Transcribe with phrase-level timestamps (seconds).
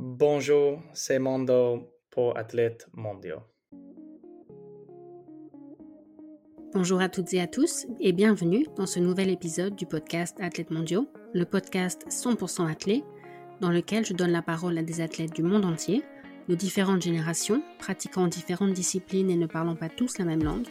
[0.00, 3.42] Bonjour, c'est Mondo pour Athlètes mondiaux.
[6.72, 10.70] Bonjour à toutes et à tous et bienvenue dans ce nouvel épisode du podcast Athlètes
[10.70, 13.02] mondiaux, le podcast 100% athlète
[13.60, 16.04] dans lequel je donne la parole à des athlètes du monde entier,
[16.48, 20.68] de différentes générations, pratiquant différentes disciplines et ne parlant pas tous la même langue,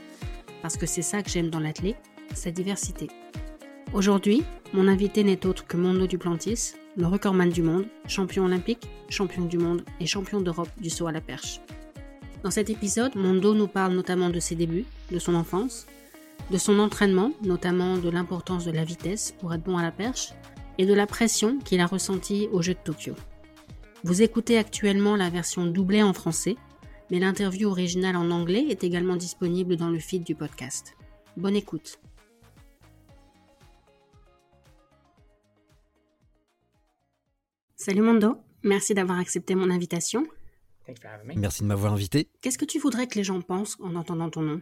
[0.61, 1.97] parce que c'est ça que j'aime dans l'athlète,
[2.33, 3.09] sa diversité.
[3.93, 9.45] Aujourd'hui, mon invité n'est autre que Mondo Duplantis, le recordman du monde, champion olympique, champion
[9.45, 11.61] du monde et champion d'Europe du saut à la perche.
[12.43, 15.85] Dans cet épisode, Mondo nous parle notamment de ses débuts, de son enfance,
[16.49, 20.33] de son entraînement, notamment de l'importance de la vitesse pour être bon à la perche,
[20.79, 23.13] et de la pression qu'il a ressentie aux Jeux de Tokyo.
[24.03, 26.55] Vous écoutez actuellement la version doublée en français,
[27.11, 30.95] mais l'interview originale en anglais est également disponible dans le feed du podcast.
[31.35, 31.99] Bonne écoute.
[37.87, 40.27] Salut Mondo, merci d'avoir accepté mon invitation.
[41.37, 42.27] Merci de m'avoir invité.
[42.41, 44.61] Qu'est-ce que tu voudrais que les gens pensent en entendant ton nom?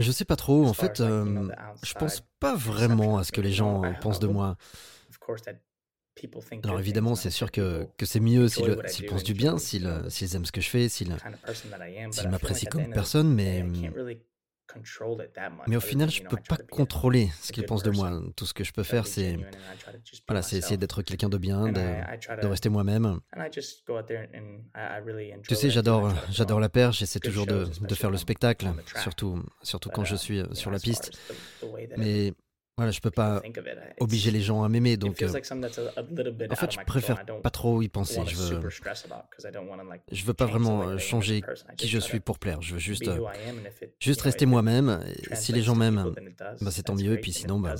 [0.00, 0.66] Je sais pas trop.
[0.66, 1.48] En fait, euh,
[1.84, 4.56] je pense pas vraiment à ce que les gens pensent de moi.
[6.64, 10.50] Alors évidemment, c'est sûr que, que c'est mieux s'ils pensent du bien, s'ils aiment ce
[10.50, 11.14] que je fais, s'ils
[12.28, 13.64] m'apprécient comme personne, mais
[15.66, 18.20] mais au final, je ne peux pas contrôler ce qu'ils pensent de moi.
[18.36, 19.36] Tout ce que je peux faire, c'est
[20.28, 23.20] voilà, essayer d'être quelqu'un de bien, de, rester moi-même.
[25.48, 26.98] Tu sais, j'adore, j'adore la perche.
[26.98, 28.66] J'essaie toujours de, de, faire le spectacle,
[29.02, 31.18] surtout, surtout quand je suis sur la piste.
[31.96, 32.34] Mais
[32.76, 33.40] voilà, je peux pas
[34.00, 38.20] obliger les gens à m'aimer, donc euh, en fait, je préfère pas trop y penser.
[38.26, 38.68] Je veux,
[40.10, 41.42] je veux pas vraiment euh, changer
[41.76, 42.62] qui je suis pour plaire.
[42.62, 43.20] Je veux juste, euh,
[44.00, 45.04] juste rester moi-même.
[45.34, 46.14] Si les gens m'aiment,
[46.60, 47.12] bah, c'est tant mieux.
[47.12, 47.76] Et puis sinon, bah,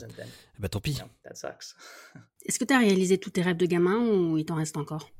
[0.61, 1.01] bah tant pis.
[2.47, 5.11] Est-ce que tu as réalisé tous tes rêves de gamin ou il t'en reste encore?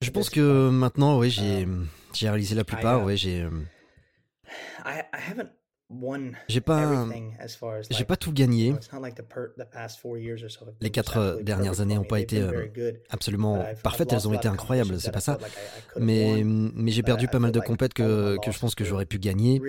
[0.00, 3.04] Je pense que maintenant, oui, j'ai um, j'ai réalisé la plupart.
[3.04, 3.46] Oui, j'ai
[6.48, 7.06] j'ai pas,
[7.90, 8.74] j'ai pas tout gagné.
[10.80, 15.12] Les quatre dernières années n'ont pas été euh, absolument parfaites, elles ont été incroyables, c'est
[15.12, 15.38] pas ça.
[15.98, 19.18] Mais, mais j'ai perdu pas mal de compètes que, que je pense que j'aurais pu
[19.18, 19.60] gagner.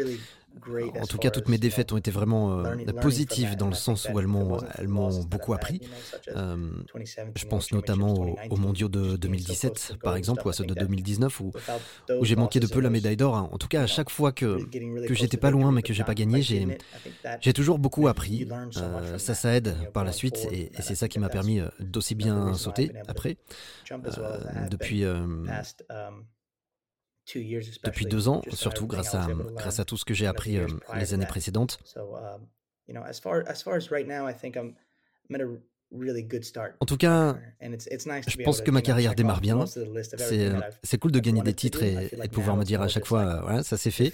[1.02, 4.20] En tout cas, toutes mes défaites ont été vraiment euh, positives dans le sens où
[4.20, 4.60] elles m'ont,
[5.26, 5.82] beaucoup appris.
[6.36, 6.72] Euh,
[7.36, 8.14] je pense notamment
[8.50, 11.52] aux, mondiaux de 2017, par exemple, ou à ceux de 2019, où,
[12.20, 13.36] où j'ai manqué de peu la médaille d'or.
[13.36, 14.64] En tout cas, à chaque fois que,
[15.08, 16.78] que j'étais pas loin mais que j'ai pas gagné, j'ai,
[17.42, 18.48] j'ai toujours beaucoup appris.
[18.78, 22.16] Euh, ça, ça aide par la suite, et, et c'est ça qui m'a permis d'aussi
[22.16, 23.38] bien sauter après.
[24.70, 25.04] depuis
[27.84, 31.14] depuis deux ans, surtout grâce à, grâce à tout ce que j'ai appris euh, les
[31.14, 31.80] années précédentes.
[36.80, 39.66] En tout cas, je pense que ma carrière démarre bien.
[40.84, 43.64] C'est cool de gagner des titres et, de pouvoir me dire à chaque fois, voilà,
[43.64, 44.14] ça c'est fait.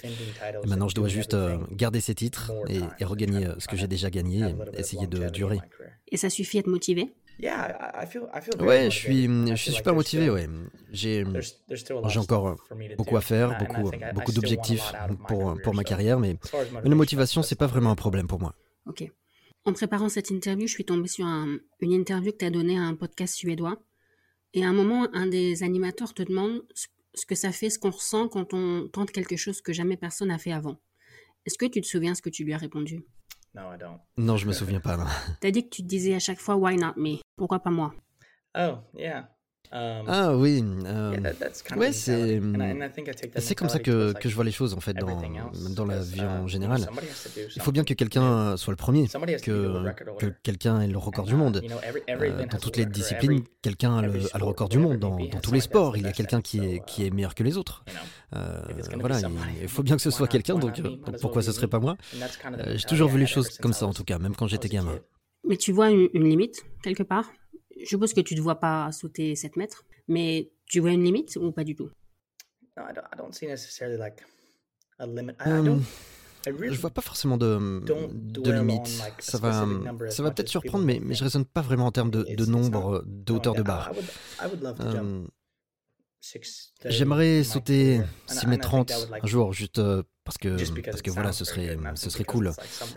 [0.66, 3.88] maintenant, je dois juste euh, garder ces titres et, et regagner euh, ce que j'ai
[3.88, 5.60] déjà gagné et essayer de durer.
[6.08, 7.12] Et ça suffit à te motiver?
[8.60, 10.30] Ouais, je suis, je suis super motivé.
[10.30, 10.48] Ouais.
[10.92, 11.24] J'ai,
[11.68, 12.56] j'ai encore
[12.96, 14.92] beaucoup à faire, beaucoup, beaucoup d'objectifs
[15.26, 16.36] pour, pour ma carrière, mais,
[16.84, 18.54] la motivation, c'est pas vraiment un problème pour moi.
[18.86, 19.04] Ok.
[19.64, 22.82] En préparant cette interview, je suis tombé sur une interview que tu as donnée à
[22.82, 23.82] un podcast suédois.
[24.54, 26.62] Et à un moment, un des animateurs te demande
[27.14, 30.28] ce que ça fait, ce qu'on ressent quand on tente quelque chose que jamais personne
[30.28, 30.80] n'a fait avant.
[31.46, 33.04] Est-ce que tu te souviens ce que tu lui as répondu?
[34.16, 34.96] Non, je me souviens pas.
[35.40, 37.18] T'as dit que tu te disais à chaque fois Why not me?
[37.36, 37.92] Pourquoi pas moi?
[38.56, 39.28] Oh, yeah.
[39.72, 41.16] Um, ah oui, euh,
[41.76, 42.40] ouais, c'est
[43.36, 45.22] c'est comme ça que, que, je vois les choses en fait dans,
[45.76, 46.88] dans la vie en uh, général.
[47.54, 49.84] Il faut bien que quelqu'un soit le premier, que,
[50.18, 51.62] que quelqu'un ait le record du monde.
[52.08, 54.98] Euh, dans toutes les disciplines, quelqu'un a, a le, record du monde.
[54.98, 57.44] Dans, dans tous les sports, il y a quelqu'un qui est, qui est meilleur que
[57.44, 57.84] les autres.
[58.34, 58.60] Euh,
[58.98, 59.20] voilà,
[59.62, 60.82] il faut bien que ce soit quelqu'un, donc
[61.20, 61.96] pourquoi ce serait pas moi.
[62.74, 64.98] J'ai toujours vu les choses comme ça en tout cas, même quand j'étais gamin.
[65.48, 66.64] Mais tu vois une limite?
[66.82, 67.30] Quelque part
[67.80, 71.04] je suppose que tu ne te vois pas sauter 7 mètres, mais tu vois une
[71.04, 71.90] limite ou pas du tout?
[76.46, 78.86] Je ne je vois pas forcément de, de limite.
[79.18, 79.66] Ça va,
[80.08, 83.04] ça va peut-être surprendre, mais, mais je raisonne pas vraiment en termes de, de nombre,
[83.06, 83.92] de hauteur de barre.
[86.84, 88.92] J'aimerais sauter 6 mètres 30
[89.22, 92.52] un jour, juste euh, parce que, parce que voilà, ce serait, ce serait cool.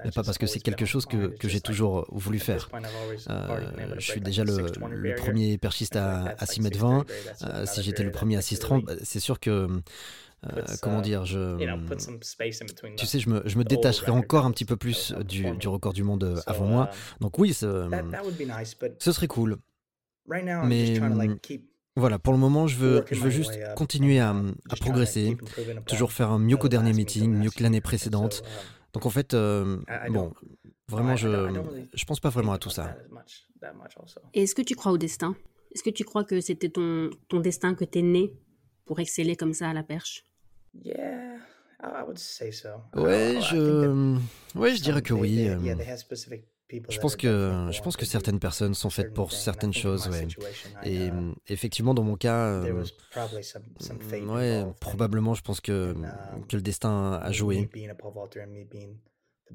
[0.06, 2.70] Mais pas parce que c'est quelque chose que, que j'ai toujours voulu faire.
[3.30, 7.06] Euh, je suis déjà le, le premier perchiste à, à 6 mètres 20.
[7.44, 9.68] Euh, si j'étais le premier à 6 30, bah, c'est sûr que
[10.82, 11.58] comment dire, je,
[12.98, 15.94] tu sais, je me, je me détacherai encore un petit peu plus du, du record
[15.94, 16.90] du monde avant moi.
[16.92, 17.90] Um, Donc oui, ce,
[19.00, 19.58] ce serait cool.
[20.66, 21.00] Mais
[21.96, 24.32] voilà, pour le moment, je veux, je veux juste continuer à,
[24.70, 25.38] à progresser,
[25.88, 28.42] toujours faire mieux qu'au dernier meeting, mieux que l'année précédente.
[28.44, 28.50] Um,
[28.94, 29.78] Donc en fait, euh,
[30.10, 30.34] bon,
[30.88, 31.30] vraiment, je
[31.94, 32.96] je pense pas vraiment à tout ça.
[34.34, 35.36] Et est-ce que tu crois au destin?
[35.74, 38.32] Est-ce que tu crois que c'était ton, ton destin que tu es né
[38.86, 40.24] pour exceller comme ça à la perche?
[42.96, 44.18] Ouais, je,
[44.56, 45.48] ouais, je dirais que oui.
[45.50, 45.58] Euh,
[46.70, 50.28] je pense que je pense que certaines personnes sont faites pour certaines choses, ouais.
[50.84, 51.12] Et uh,
[51.48, 52.84] effectivement, dans mon cas, euh,
[54.28, 57.70] ouais, probablement, je pense que um, que le destin a joué.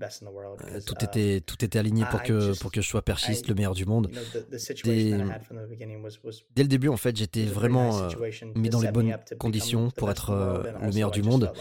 [0.00, 3.74] Euh, tout était tout était aligné pour que pour que je sois perchiste, le meilleur
[3.74, 4.10] du monde.
[4.84, 5.12] Dès,
[6.54, 8.08] dès le début, en fait, j'étais vraiment euh,
[8.54, 10.32] mis dans les bonnes conditions pour être
[10.82, 11.52] le meilleur du monde.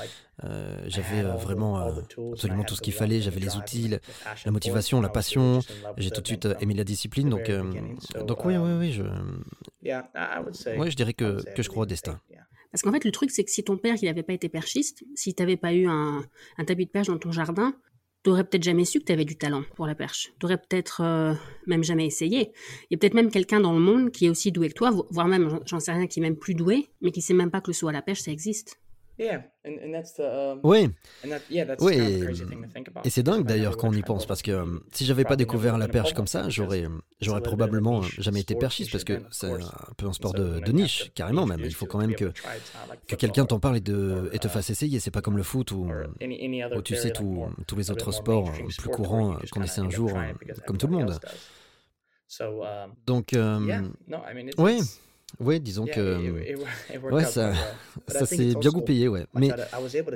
[0.44, 2.02] Euh, j'avais euh, vraiment euh,
[2.32, 3.22] absolument tout ce qu'il fallait.
[3.22, 3.90] J'avais les outils,
[4.46, 5.62] la, motivation, la passion.
[5.98, 7.30] J'ai tout de suite aimé la discipline.
[7.30, 7.52] Donc,
[8.26, 12.20] donc oui, oui, oui, je, ouais, je dirais que, que je crois au destin.
[12.72, 15.04] Parce qu'en fait, le truc, c'est que si ton père, il n'avait pas été perchiste,
[15.16, 16.24] si tu n'avais pas eu un,
[16.58, 17.74] un, tapis de perche dans ton jardin,
[18.28, 20.34] tu n'aurais peut-être jamais su que tu avais du talent pour la perche.
[20.38, 21.02] Tu n'aurais peut-être
[21.66, 22.52] même jamais essayé.
[22.82, 24.92] Il y a peut-être même quelqu'un dans le monde qui est aussi doué que toi,
[25.12, 27.62] voire même, j'en sais rien, qui est même plus doué, mais qui sait même pas
[27.62, 28.82] que le saut à la perche, ça existe.
[30.64, 30.90] Oui.
[31.82, 32.24] oui.
[33.04, 35.78] Et c'est dingue d'ailleurs quand on y pense parce que um, si j'avais pas découvert
[35.78, 36.86] la perche comme ça, j'aurais
[37.20, 41.46] j'aurais probablement jamais été perchiste parce que c'est un peu un sport de, niche carrément
[41.46, 41.62] même.
[41.62, 42.32] Il faut quand même que
[43.08, 45.00] que quelqu'un t'en parle et, de, et te fasse essayer.
[45.00, 45.90] C'est pas comme le foot ou,
[46.84, 50.12] tu sais tous les autres sports plus courants qu'on essaie un jour
[50.66, 51.20] comme tout le monde.
[52.40, 53.36] Um, Donc
[54.58, 54.80] oui.
[55.40, 56.56] Oui, disons que
[57.12, 57.54] ouais, ça,
[58.08, 59.26] ça s'est bien goupillé, ouais.
[59.34, 59.50] Mais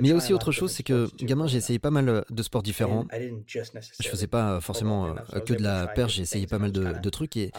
[0.00, 2.62] il y a aussi autre chose, c'est que gamin, j'ai essayé pas mal de sports
[2.62, 3.06] différents.
[3.46, 5.14] Je faisais pas forcément
[5.46, 7.52] que de la perche, j'ai essayé pas mal de, de trucs et,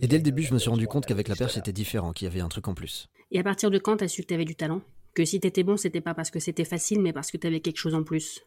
[0.00, 2.26] et dès le début, je me suis rendu compte qu'avec la perche, c'était différent, qu'il
[2.26, 3.08] y avait un truc en plus.
[3.30, 4.82] Et à partir de quand t'as su que t'avais du talent?
[5.14, 7.78] Que si t'étais bon, c'était pas parce que c'était facile, mais parce que t'avais quelque
[7.78, 8.40] chose en plus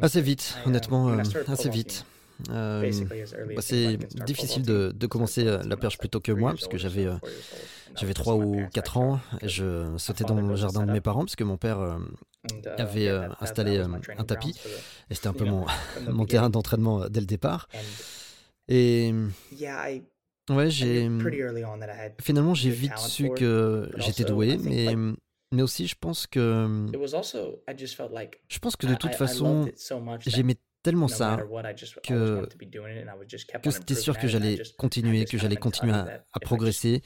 [0.00, 2.04] Assez vite, honnêtement, euh, assez vite.
[2.50, 2.90] Euh,
[3.54, 7.06] bah, c'est difficile de, de, commencer euh, la perche plutôt que moi, parce que j'avais
[7.06, 7.16] euh,
[7.96, 11.36] j'avais 3 ou 4 ans, et je sautais dans le jardin de mes parents, parce
[11.36, 13.08] que mon père uh, avait
[13.40, 14.58] installé un tapis,
[15.10, 15.66] et c'était un peu mon,
[16.10, 17.68] mon terrain d'entraînement dès le départ.
[18.68, 19.12] Et
[20.50, 21.10] ouais, j'ai
[22.20, 24.94] finalement j'ai vite su que j'étais doué, mais
[25.54, 26.86] mais aussi je pense que
[28.48, 29.70] je pense que de toute façon
[30.20, 31.38] j'aimais tellement ça
[32.02, 32.46] que,
[33.62, 37.02] que c'était sûr que j'allais continuer, que j'allais continuer à, progresser.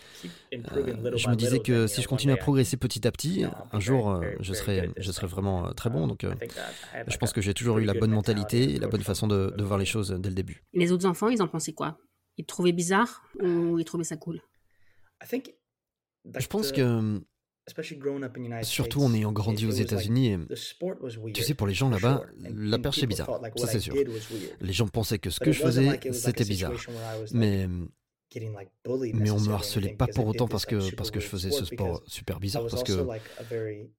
[0.54, 4.10] Euh, je me disais que si je continue à progresser petit à petit, un jour,
[4.10, 6.06] euh, je serai, je serai vraiment euh, très bon.
[6.06, 6.26] Donc,
[7.06, 9.64] je pense que j'ai toujours eu la bonne mentalité et la bonne façon de, de
[9.64, 10.64] voir les choses dès le début.
[10.72, 11.98] Les autres enfants, ils en pensaient quoi?
[12.38, 14.40] Ils te trouvaient bizarre ou ils trouvaient ça cool?
[16.38, 17.20] Je pense que
[18.62, 20.38] Surtout en ayant grandi aux États-Unis,
[21.34, 23.94] tu sais, pour les gens là-bas, la perche est bizarre, ça c'est sûr.
[24.60, 26.72] Les gens pensaient que ce que je faisais, c'était bizarre.
[27.32, 27.66] Mais,
[29.14, 32.02] mais on me harcelait pas pour autant parce que, parce que je faisais ce sport
[32.06, 33.04] super bizarre, parce que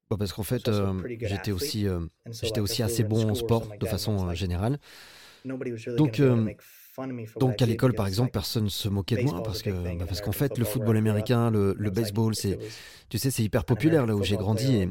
[0.10, 2.00] bah, parce qu'en fait, euh, j'étais aussi, euh,
[2.42, 4.80] j'étais aussi assez bon en sport de façon euh, générale.
[5.46, 6.22] Donc,
[7.40, 10.22] donc à l'école, par exemple, personne ne se moquait de moi parce que bah, parce
[10.22, 12.58] qu'en fait, le football américain, le, baseball, c'est
[13.10, 14.90] tu sais, c'est hyper populaire là où j'ai grandi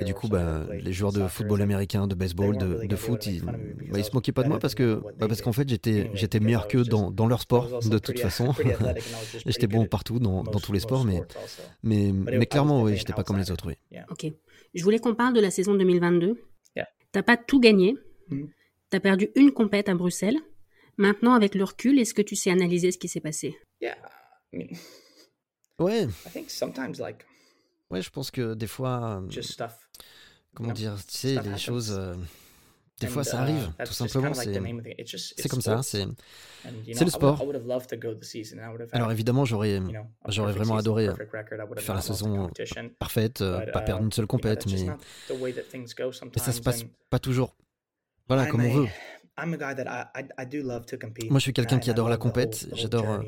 [0.00, 3.52] et, du coup, bah, les joueurs de football américain, de baseball, de, foot, ils, bah,
[3.96, 6.66] ils se moquaient pas de moi parce que bah, parce qu'en fait, j'étais j'étais meilleur
[6.66, 8.52] qu'eux dans, dans leur sport de toute façon.
[9.46, 11.22] j'étais bon partout dans, dans, tous les sports, mais
[11.82, 13.74] mais mais clairement, oui, j'étais pas comme les autres, oui.
[14.10, 14.26] Ok.
[14.74, 16.40] Je voulais qu'on parle de la saison 2022.
[17.12, 17.96] T'as pas tout gagné.
[18.90, 20.36] T'as perdu une compète à Bruxelles.
[20.98, 23.56] Maintenant, avec le recul, est-ce que tu sais analyser ce qui s'est passé?
[25.78, 26.08] Ouais.
[27.90, 29.42] Ouais, je pense que des fois, euh,
[30.54, 32.14] comment dire, tu sais, les choses, euh,
[32.98, 34.32] des fois ça uh, arrive, tout simplement.
[34.34, 36.06] C'est comme ça, c'est
[36.64, 37.44] le sport.
[38.92, 39.80] Alors évidemment, j'aurais
[40.28, 41.08] j'aurais vraiment adoré
[41.76, 42.50] faire la saison
[42.98, 44.86] parfaite, euh, pas perdre une seule compète, mais,
[45.30, 47.54] mais ça se passe pas toujours,
[48.28, 48.88] voilà, comme on veut.
[51.28, 52.68] Moi, je suis quelqu'un qui adore la compète.
[52.72, 53.20] J'adore, euh,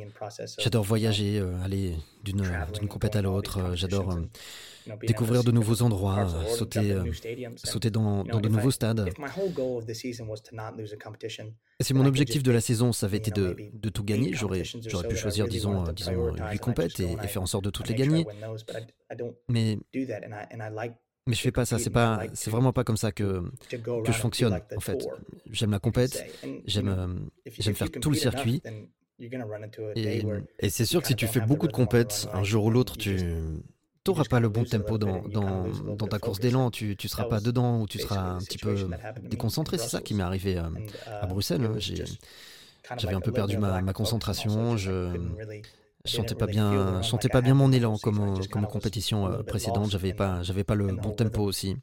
[0.59, 2.43] j'adore voyager, euh, aller d'une
[2.79, 3.75] d'une compète à l'autre.
[3.75, 4.19] J'adore
[5.07, 6.97] découvrir de nouveaux endroits, sauter,
[7.57, 9.11] sauter dans, dans de nouveaux stades.
[11.79, 14.65] Et si mon objectif de la saison, ça avait été de, de tout gagner, j'aurais
[14.65, 17.95] j'aurais pu choisir, disons, disons 8 compètes et, et faire en sorte de toutes les
[17.95, 18.27] gagner.
[19.49, 19.79] Mais
[21.29, 24.19] mais je fais pas ça, c'est pas, c'est vraiment pas comme ça que, que je
[24.19, 25.07] fonctionne en fait.
[25.51, 26.25] J'aime la compète,
[26.67, 28.63] j'aime, euh, j'aime faire tout le circuit.
[29.95, 30.25] Et,
[30.61, 33.19] et c'est sûr que si tu fais beaucoup de compètes, un jour ou l'autre, tu
[34.07, 37.41] n'auras pas le bon tempo dans, dans, dans ta course d'élan, tu ne seras pas
[37.41, 38.75] dedans ou tu seras un petit peu
[39.23, 39.77] déconcentré.
[39.77, 40.71] C'est ça qui m'est arrivé à,
[41.21, 41.65] à Bruxelles.
[41.65, 41.79] Hein.
[42.97, 45.13] J'avais un peu perdu ma, ma concentration, je,
[46.05, 49.43] je sentais pas bien, je sentais pas bien mon élan comme comme en compétition euh,
[49.43, 49.91] précédente.
[49.91, 51.77] J'avais pas, j'avais pas le bon tempo aussi.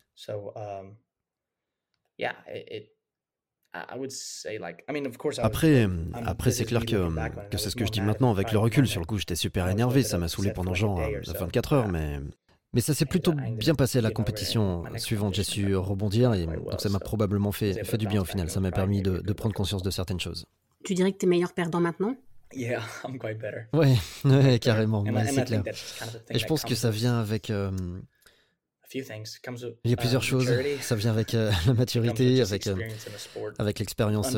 [5.38, 8.88] Après, après c'est clair que, que c'est ce que je dis maintenant avec le recul.
[8.88, 10.04] Sur le coup, j'étais super énervé.
[10.04, 12.20] Ça m'a saoulé pendant genre 24 heures, mais
[12.74, 15.34] mais ça s'est plutôt bien passé à la compétition suivante.
[15.34, 18.50] J'ai su rebondir et donc ça m'a probablement fait, fait du bien au final.
[18.50, 20.46] Ça m'a permis de, de prendre conscience de certaines choses.
[20.84, 22.16] Tu dirais que tu es meilleur perdant maintenant?
[22.56, 23.68] Yeah, I'm quite better.
[23.74, 23.96] Ouais,
[24.26, 25.64] ouais carrément, c'est clair.
[26.30, 27.50] Et je pense que ça vient avec...
[27.50, 27.72] Euh,
[28.94, 30.50] il y a plusieurs choses.
[30.82, 32.76] Ça vient avec euh, la maturité, avec, euh,
[33.58, 34.36] avec l'expérience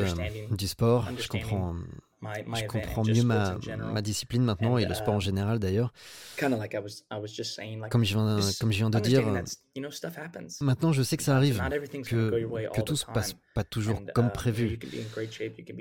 [0.50, 1.06] du sport.
[1.16, 1.76] Je comprends,
[2.22, 3.58] je comprends mieux ma,
[3.92, 5.92] ma discipline maintenant et le sport en uh, général d'ailleurs.
[6.36, 9.22] Comme je viens, comme je viens de dire,
[10.60, 11.62] maintenant je sais que ça arrive,
[12.04, 14.78] que, que tout se passe pas toujours comme uh, prévu.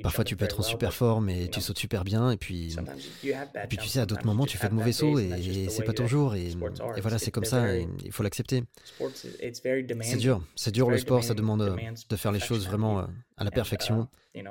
[0.03, 2.75] Parfois tu peux être en super forme et tu sautes super bien et puis,
[3.24, 5.94] et puis tu sais à d'autres moments tu fais de mauvais sauts et, c'est pas
[5.94, 8.63] toujours et, et voilà c'est comme ça il faut l'accepter.
[10.01, 11.77] C'est dur, c'est dur le sport, ça demande
[12.10, 14.08] de faire les choses vraiment à la uh, perfection.
[14.34, 14.44] Et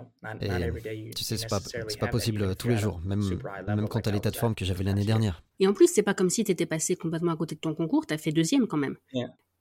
[1.14, 1.61] tu sais, c'est pas,
[2.00, 3.23] pas possible tous les jours, même,
[3.66, 5.43] même quand tu as l'état de forme que j'avais l'année dernière.
[5.61, 7.75] Et en plus, c'est pas comme si tu étais passé complètement à côté de ton
[7.75, 8.97] concours, tu as fait deuxième quand même.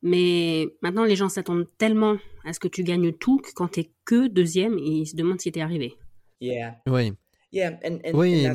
[0.02, 3.80] Mais maintenant, les gens s'attendent tellement à ce que tu gagnes tout que quand tu
[3.82, 5.96] es que deuxième, ils se demandent si tu es arrivé.
[6.42, 7.14] Oui.
[8.14, 8.48] oui.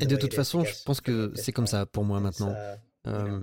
[0.00, 2.50] Et de toute façon, je pense que c'est comme ça pour moi maintenant.
[2.50, 3.40] Uh, euh,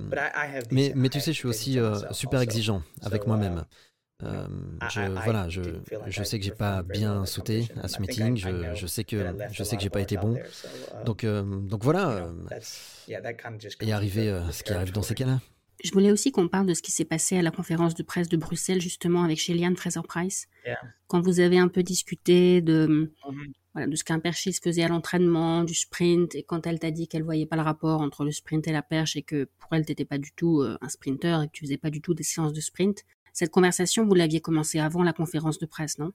[0.71, 3.65] mais, mais tu sais, je suis aussi euh, super exigeant avec moi-même.
[4.23, 5.61] Um, euh, je, voilà, je,
[6.07, 8.37] je sais que j'ai pas bien sauté à ce meeting.
[8.37, 10.35] Je, je sais que je sais que j'ai pas été bon.
[10.35, 12.29] Um, donc euh, donc voilà.
[13.07, 15.39] Et arriver euh, ce qui arrive dans ces cas-là.
[15.83, 18.29] Je voulais aussi qu'on parle de ce qui s'est passé à la conférence de presse
[18.29, 20.47] de Bruxelles justement avec Sheliane Fraser-Price.
[21.07, 23.51] Quand vous avez un peu discuté de mm-hmm.
[23.73, 27.07] voilà, de ce qu'un perchiste faisait à l'entraînement, du sprint, et quand elle t'a dit
[27.07, 29.83] qu'elle voyait pas le rapport entre le sprint et la perche et que pour elle
[29.83, 32.53] t'étais pas du tout un sprinter et que tu faisais pas du tout des séances
[32.53, 36.11] de sprint, cette conversation, vous l'aviez commencée avant la conférence de presse, non?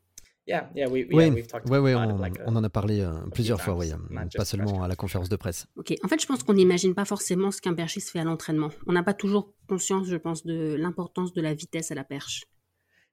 [0.49, 3.91] Oui, oui, on, en a parlé euh, plusieurs fois, oui,
[4.37, 5.67] pas seulement à la conférence de presse.
[5.77, 8.71] Ok, en fait, je pense qu'on n'imagine pas forcément ce qu'un perchiste fait à l'entraînement.
[8.87, 12.45] On n'a pas toujours conscience, je pense, de l'importance de la vitesse à la perche.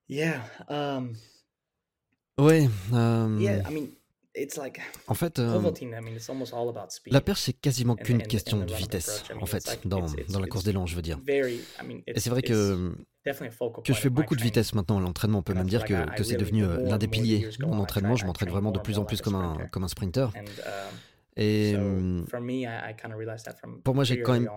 [0.09, 0.43] Yeah.
[0.69, 1.13] Um...
[2.37, 2.69] Oui.
[2.91, 3.39] Um...
[5.07, 5.59] En fait, euh,
[7.07, 10.85] la perche, c'est quasiment qu'une question de vitesse, en fait, dans, dans la course d'élan,
[10.85, 11.19] je veux dire.
[12.07, 12.95] Et c'est vrai que,
[13.83, 15.39] que je fais beaucoup de vitesse maintenant à l'entraînement.
[15.39, 17.49] On peut même dire que, que c'est devenu euh, l'un des piliers.
[17.59, 20.31] Mon entraînement, je m'entraîne vraiment de plus en plus comme un, comme un sprinter.
[21.35, 21.75] Et
[23.83, 24.49] pour moi, j'ai quand même,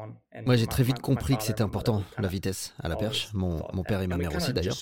[0.44, 3.30] moi, j'ai très vite compris que c'était important la vitesse à la perche.
[3.32, 4.76] Mon, mon père et ma mère aussi d'ailleurs.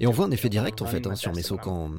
[0.00, 1.92] Et on voit un effet direct en fait hein, sur mes sauts quand,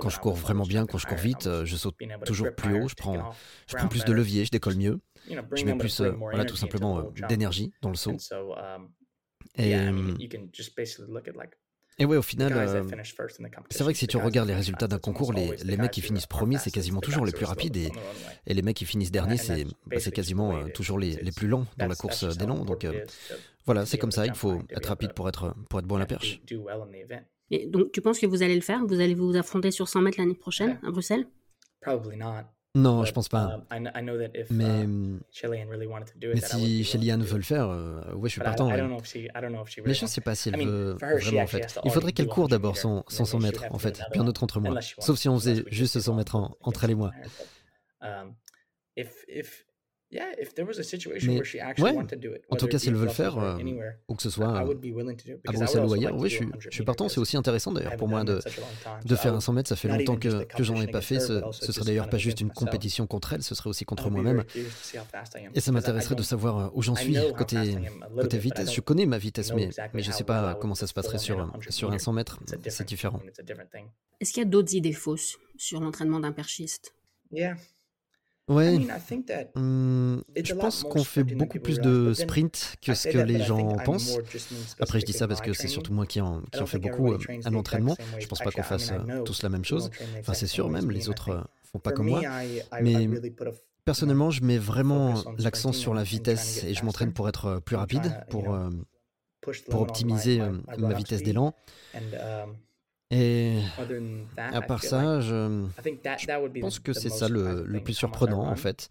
[0.00, 2.94] quand je cours vraiment bien, quand je cours vite, je saute toujours plus haut, je
[2.94, 3.32] prends,
[3.66, 6.98] je prends plus de levier, je décolle mieux, je mets plus, euh, voilà, tout simplement
[6.98, 8.16] euh, d'énergie dans le saut.
[9.56, 9.74] Et
[11.98, 12.82] et ouais, au final, euh,
[13.70, 16.26] c'est vrai que si tu regardes les résultats d'un concours, les, les, mecs qui finissent
[16.26, 17.92] premiers, c'est quasiment toujours les plus rapides, et,
[18.46, 21.66] et les mecs qui finissent derniers, c'est bah, quasiment euh, toujours les, les, plus lents
[21.76, 22.64] dans la course d'élan.
[22.64, 23.04] Donc euh,
[23.66, 26.06] voilà, c'est comme ça, il faut être rapide pour être, pour être bon à la
[26.06, 26.40] perche.
[27.50, 28.84] Et donc tu penses que vous allez le faire?
[28.86, 31.26] Vous allez vous affronter sur 100 mètres l'année prochaine à Bruxelles?
[32.74, 33.62] Non, je pense pas.
[33.70, 33.90] Um,
[34.50, 38.70] mais, mais si Shellyanne veut le faire, euh, ouais, je suis partant.
[38.70, 41.78] Mais je ne sais pas si elle veut vraiment en fait.
[41.84, 44.80] Il faudrait qu'elle court d'abord son, 100 mètres en fait, puis un autre entre moi.
[44.98, 47.12] Sauf si on faisait juste 100 mètres entre elle et moi.
[51.26, 51.40] Mais
[51.82, 51.96] ouais,
[52.50, 53.56] en tout cas, s'ils veulent faire, euh,
[54.08, 57.08] ou que ce soit à Bruxelles ou ailleurs, oui, je suis, je suis partant.
[57.08, 58.40] C'est aussi intéressant d'ailleurs pour moi de,
[59.04, 59.68] de faire un 100 mètres.
[59.68, 61.20] Ça fait longtemps que, que j'en ai pas fait.
[61.20, 64.44] Ce, ce serait d'ailleurs pas juste une compétition contre elle, ce serait aussi contre moi-même.
[65.54, 67.56] Et ça m'intéresserait de savoir euh, où j'en suis côté,
[68.14, 68.72] côté vitesse.
[68.72, 71.90] Je connais ma vitesse, mais, mais je sais pas comment ça se passerait sur, sur
[71.92, 72.40] un 100 mètres.
[72.68, 73.20] C'est différent.
[74.20, 76.94] Est-ce qu'il y a d'autres idées fausses sur l'entraînement d'un perchiste
[78.48, 83.76] Ouais, mmh, je pense qu'on fait beaucoup plus de sprint que ce que les gens
[83.84, 84.18] pensent.
[84.80, 87.12] Après, je dis ça parce que c'est surtout moi qui en, qui en fais beaucoup
[87.12, 87.96] euh, à l'entraînement.
[88.18, 89.90] Je pense pas qu'on fasse euh, tous la même chose.
[90.18, 92.20] Enfin, c'est sûr même, les autres euh, font pas comme moi.
[92.80, 93.08] Mais
[93.84, 98.24] personnellement, je mets vraiment l'accent sur la vitesse et je m'entraîne pour être plus rapide,
[98.28, 98.58] pour,
[99.70, 100.40] pour optimiser
[100.78, 101.54] ma vitesse d'élan.
[103.12, 103.58] Et
[104.38, 105.66] à part ça, je,
[106.60, 108.88] pense que c'est ça le, le, plus surprenant en fait.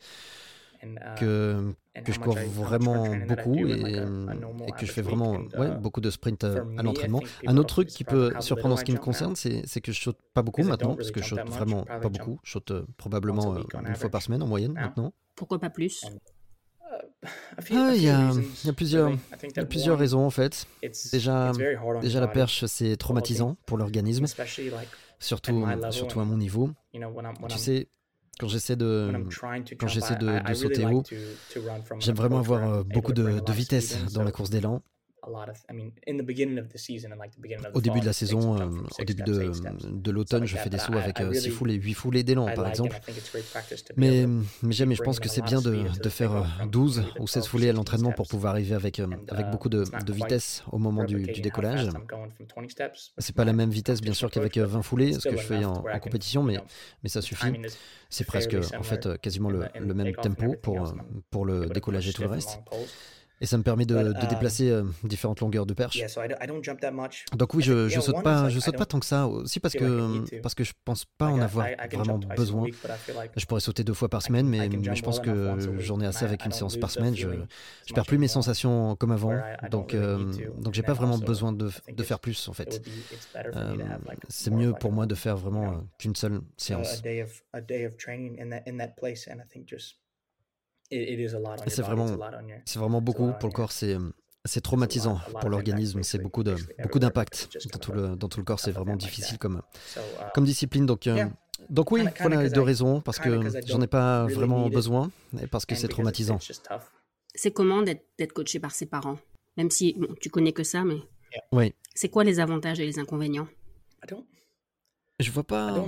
[0.83, 1.73] Uh, que,
[2.03, 6.09] que je cours vraiment beaucoup et, et, que je fais vraiment ouais, uh, beaucoup de
[6.09, 7.21] sprints euh, à l'entraînement.
[7.45, 10.17] Un autre truc qui peut surprendre en ce qui me concerne, c'est que je saute
[10.33, 12.39] pas beaucoup maintenant, parce que je saute vraiment pas beaucoup.
[12.43, 15.13] Je saute euh, probablement euh, une fois par semaine en moyenne maintenant.
[15.35, 16.03] Pourquoi pas plus?
[17.23, 18.31] ah, il y, a,
[18.65, 20.65] y, a plusieurs, y a plusieurs raisons en fait.
[21.11, 21.51] Déjà,
[22.01, 24.25] déjà la perche, c'est traumatisant pour l'organisme,
[25.19, 26.71] surtout, surtout à mon niveau.
[27.49, 27.87] Tu sais,
[28.39, 29.13] quand j'essaie de,
[29.77, 31.03] quand j'essaie de, de, sauter haut,
[31.99, 34.81] j'aime vraiment avoir euh, beaucoup de, de vitesse dans la course d'élan.
[37.73, 39.51] Au début de la saison, euh, au début de,
[39.91, 42.99] de l'automne, je fais des sauts avec 6 euh, foulées, 8 foulées d'élan par exemple.
[43.97, 44.25] Mais,
[44.63, 47.45] mais j'aime et je pense que c'est bien de, de faire 12 euh, ou 16
[47.47, 51.21] foulées à l'entraînement pour pouvoir arriver avec, avec beaucoup de, de vitesse au moment du,
[51.21, 51.89] du décollage.
[53.17, 55.83] C'est pas la même vitesse bien sûr qu'avec 20 foulées, ce que je fais en,
[55.99, 56.57] compétition, mais,
[57.03, 57.53] mais ça suffit.
[58.09, 60.93] C'est presque en fait quasiment le, le même tempo pour,
[61.29, 62.59] pour le décollage et tout le reste.
[63.41, 65.97] Et ça me permet de, de um, déplacer euh, différentes longueurs de perche.
[67.35, 70.39] Donc oui, je, je saute pas, je saute pas tant que ça, aussi parce que
[70.41, 72.67] parce que je pense pas en avoir vraiment besoin.
[73.35, 76.23] Je pourrais sauter deux fois par semaine, mais, mais je pense que j'en ai assez
[76.25, 77.15] avec une séance par semaine.
[77.15, 77.29] Je,
[77.87, 79.33] je perds plus mes sensations comme avant,
[79.69, 82.81] donc euh, donc j'ai pas vraiment besoin de, de faire plus en fait.
[83.35, 83.75] Euh,
[84.29, 87.01] c'est mieux pour moi de faire vraiment qu'une seule séance.
[91.67, 92.17] C'est vraiment,
[92.65, 93.71] c'est vraiment beaucoup pour le corps.
[93.71, 93.97] C'est
[94.45, 98.43] c'est traumatisant pour l'organisme, c'est beaucoup de beaucoup d'impact dans tout le dans tout le
[98.43, 99.61] corps, c'est vraiment difficile comme
[99.95, 99.99] uh,
[100.33, 100.85] comme discipline.
[100.85, 101.25] Donc euh,
[101.69, 105.65] donc oui, voilà les deux raisons parce que j'en ai pas vraiment besoin et parce
[105.65, 106.39] que c'est traumatisant.
[107.33, 109.17] C'est comment d'être coaché par ses parents,
[109.57, 110.97] même si tu connais que ça, mais
[111.51, 111.73] oui.
[111.93, 113.47] C'est quoi les avantages et les inconvénients?
[115.19, 115.85] Je vois pas.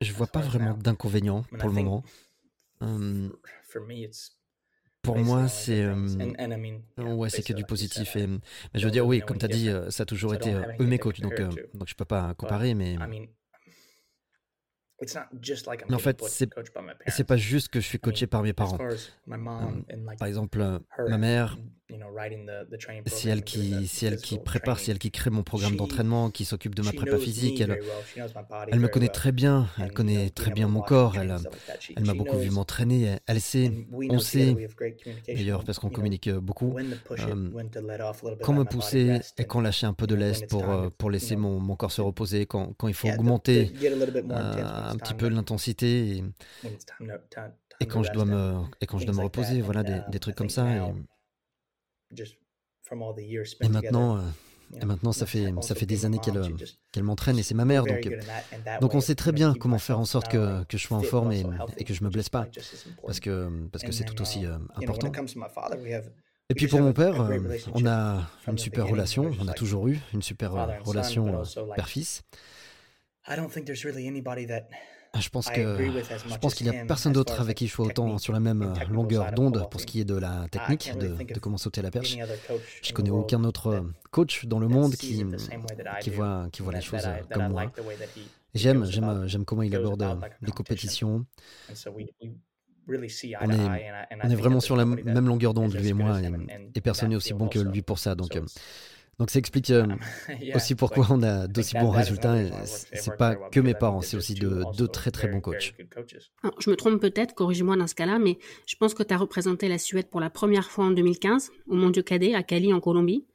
[0.00, 2.02] Je vois pas vraiment d'inconvénients pour le moment.
[5.02, 5.84] Pour moi, c'est
[6.98, 8.14] ouais, c'est que du positif.
[8.16, 8.38] Et, mais
[8.74, 11.20] je veux dire, oui, comme tu as dit, ça a toujours été eux mes coachs,
[11.20, 11.34] donc,
[11.74, 12.96] donc je peux pas comparer, mais
[15.90, 16.22] en fait,
[17.08, 18.78] c'est pas juste que je suis coaché par mes parents.
[20.18, 21.58] Par exemple, ma mère,
[23.06, 26.44] c'est elle qui, c'est elle qui prépare, c'est elle qui crée mon programme d'entraînement, qui
[26.44, 27.60] s'occupe de ma prépa physique.
[27.60, 27.78] Elle,
[28.68, 31.16] elle me connaît très bien, elle connaît très bien mon corps.
[31.16, 31.36] Elle,
[31.96, 33.16] elle m'a beaucoup vu m'entraîner.
[33.26, 34.56] Elle sait, on sait,
[35.26, 36.76] d'ailleurs parce qu'on communique beaucoup,
[38.42, 40.64] quand me pousser et quand lâcher un peu de lest pour,
[40.98, 43.72] pour laisser mon, mon corps se reposer, quand, quand il faut augmenter
[44.30, 46.24] un petit peu l'intensité et,
[47.80, 50.36] et, quand je dois me et quand je dois me reposer, voilà des, des trucs
[50.36, 50.66] comme ça.
[50.76, 50.80] Et,
[53.60, 54.20] et maintenant, euh,
[54.80, 56.40] et maintenant, ça fait, ça fait des années qu'elle
[56.92, 57.84] qu'elle m'entraîne et c'est ma mère.
[57.84, 58.08] Donc,
[58.80, 61.32] donc on sait très bien comment faire en sorte que, que je sois en forme
[61.32, 61.44] et,
[61.76, 62.46] et, que je me blesse pas.
[63.04, 65.12] Parce que parce que c'est tout aussi euh, important.
[66.48, 67.38] Et puis pour mon père, euh,
[67.74, 70.52] on a une super relation, on a toujours eu une super
[70.84, 71.42] relation
[71.74, 72.22] père-fils.
[75.14, 75.76] Ah, je pense que
[76.26, 78.62] je pense qu'il n'y a personne d'autre avec qui je sois autant sur la même
[78.62, 81.82] euh, longueur d'onde pour ce qui est de la technique, de, de comment sauter à
[81.82, 82.16] la perche.
[82.82, 85.22] Je connais aucun autre euh, coach dans le monde qui,
[86.00, 87.70] qui voit, qui voit les choses euh, comme moi.
[88.54, 91.26] J'aime, j'aime, j'aime comment il aborde les compétitions.
[92.88, 93.92] On est,
[94.24, 96.30] on est vraiment sur la même longueur d'onde, lui et moi, et,
[96.74, 98.14] et personne n'est aussi bon que lui pour ça.
[98.14, 98.38] Donc,
[99.18, 99.86] donc ça explique euh,
[100.54, 102.36] aussi pourquoi on a d'aussi bons résultats.
[102.64, 105.74] C'est pas que mes parents, c'est aussi de deux très très bons coachs.
[106.58, 109.68] je me trompe peut-être, corrige-moi dans ce cas-là, mais je pense que tu as représenté
[109.68, 113.26] la Suède pour la première fois en 2015 au Mondiaux Cadet à Cali en Colombie.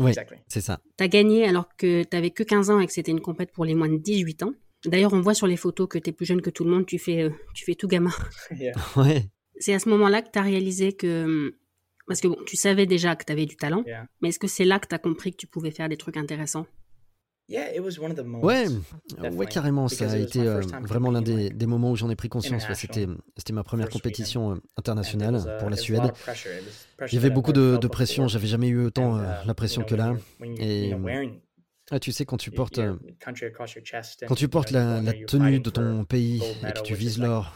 [0.00, 0.12] Oui,
[0.48, 0.80] c'est ça.
[0.98, 3.52] Tu as gagné alors que tu avais que 15 ans et que c'était une compète
[3.52, 4.52] pour les moins de 18 ans.
[4.84, 6.84] D'ailleurs, on voit sur les photos que tu es plus jeune que tout le monde,
[6.84, 8.10] tu fais, euh, tu fais tout gamin.
[8.96, 9.30] ouais.
[9.58, 11.54] C'est à ce moment-là que tu as réalisé que.
[12.06, 13.84] Parce que bon, tu savais déjà que tu avais du talent,
[14.20, 16.16] mais est-ce que c'est là que tu as compris que tu pouvais faire des trucs
[16.16, 16.66] intéressants?
[18.42, 18.66] Ouais,
[19.32, 19.88] ouais, carrément.
[19.88, 22.64] Ça a été euh, vraiment l'un des, des, moments où j'en ai pris conscience.
[22.72, 26.10] C'était, c'était ma première compétition euh, internationale uh, pour la Suède.
[27.08, 28.28] Il y avait beaucoup de, de pression.
[28.28, 30.14] J'avais jamais eu autant euh, uh, la pression que là.
[30.58, 30.94] Et
[31.90, 32.80] ah, tu sais, quand tu portes,
[34.26, 37.54] quand tu portes la, la tenue de ton pays et que tu vises l'or,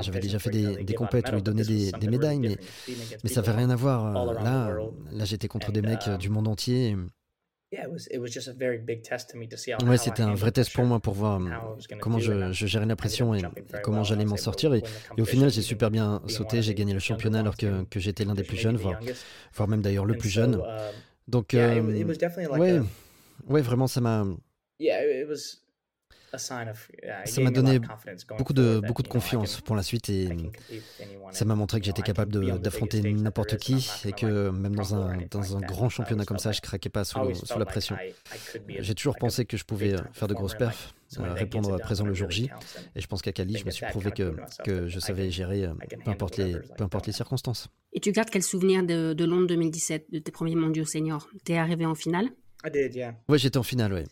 [0.00, 2.56] j'avais déjà fait des, des compètes où ils donnaient des, des médailles, mais,
[3.22, 4.32] mais ça n'avait rien à voir.
[4.34, 4.74] Là,
[5.12, 6.96] là j'étais contre des mecs du monde entier.
[9.86, 11.40] Ouais, c'était un vrai test pour moi pour voir
[12.00, 13.42] comment je, je gérais la pression et,
[13.82, 14.74] comment j'allais m'en sortir.
[14.74, 14.82] Et,
[15.18, 16.62] au final, j'ai super bien sauté.
[16.62, 19.00] J'ai gagné le championnat alors que, que j'étais l'un des plus jeunes, voire,
[19.52, 20.54] voire même d'ailleurs le plus jeune.
[20.54, 20.62] Um,
[21.26, 21.80] Donc, euh,
[22.52, 22.80] ouais,
[23.48, 24.24] ouais, vraiment, ça m'a
[26.38, 27.80] ça m'a donné
[28.38, 30.28] beaucoup de, beaucoup de confiance pour la suite et
[31.30, 35.56] ça m'a montré que j'étais capable d'affronter n'importe qui et que même dans un, dans
[35.56, 37.96] un grand championnat comme ça, je craquais pas sous, sous la pression.
[38.68, 42.30] J'ai toujours pensé que je pouvais faire de grosses perfs, euh, répondre présent le jour
[42.30, 42.50] J.
[42.96, 45.74] et je pense qu'à Cali, je me suis prouvé que, que je savais gérer euh,
[46.04, 47.68] peu importe, les, peu importe les circonstances.
[47.92, 51.56] Et tu gardes quel souvenir de, de Londres 2017, de tes premiers mondiaux seniors T'es
[51.56, 52.30] arrivé en finale
[53.28, 54.04] Oui, j'étais en finale, oui.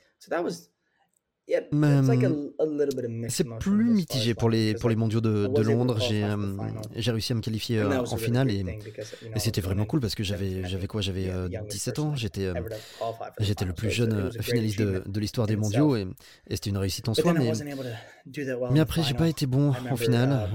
[3.29, 5.99] C'est plus mitigé pour les, pour les mondiaux de, de Londres.
[6.01, 8.65] J'ai réussi à me qualifier euh, en finale et,
[9.35, 11.01] et c'était vraiment cool parce que j'avais quoi?
[11.01, 11.31] J'avais
[11.69, 12.55] 17 euh, ans, j'étais euh,
[13.41, 16.07] j'étais le plus jeune finaliste de, de l'histoire des mondiaux et,
[16.49, 17.33] et c'était une réussite en soi.
[17.33, 17.53] Mais,
[18.71, 20.49] mais après, j'ai pas été bon en finale.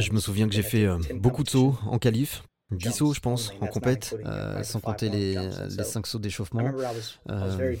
[0.00, 3.52] je me souviens que j'ai fait beaucoup de sauts en qualif 10 sauts, je pense,
[3.60, 6.72] en compète, euh, sans compter les, les 5 sauts d'échauffement.
[7.28, 7.74] Euh,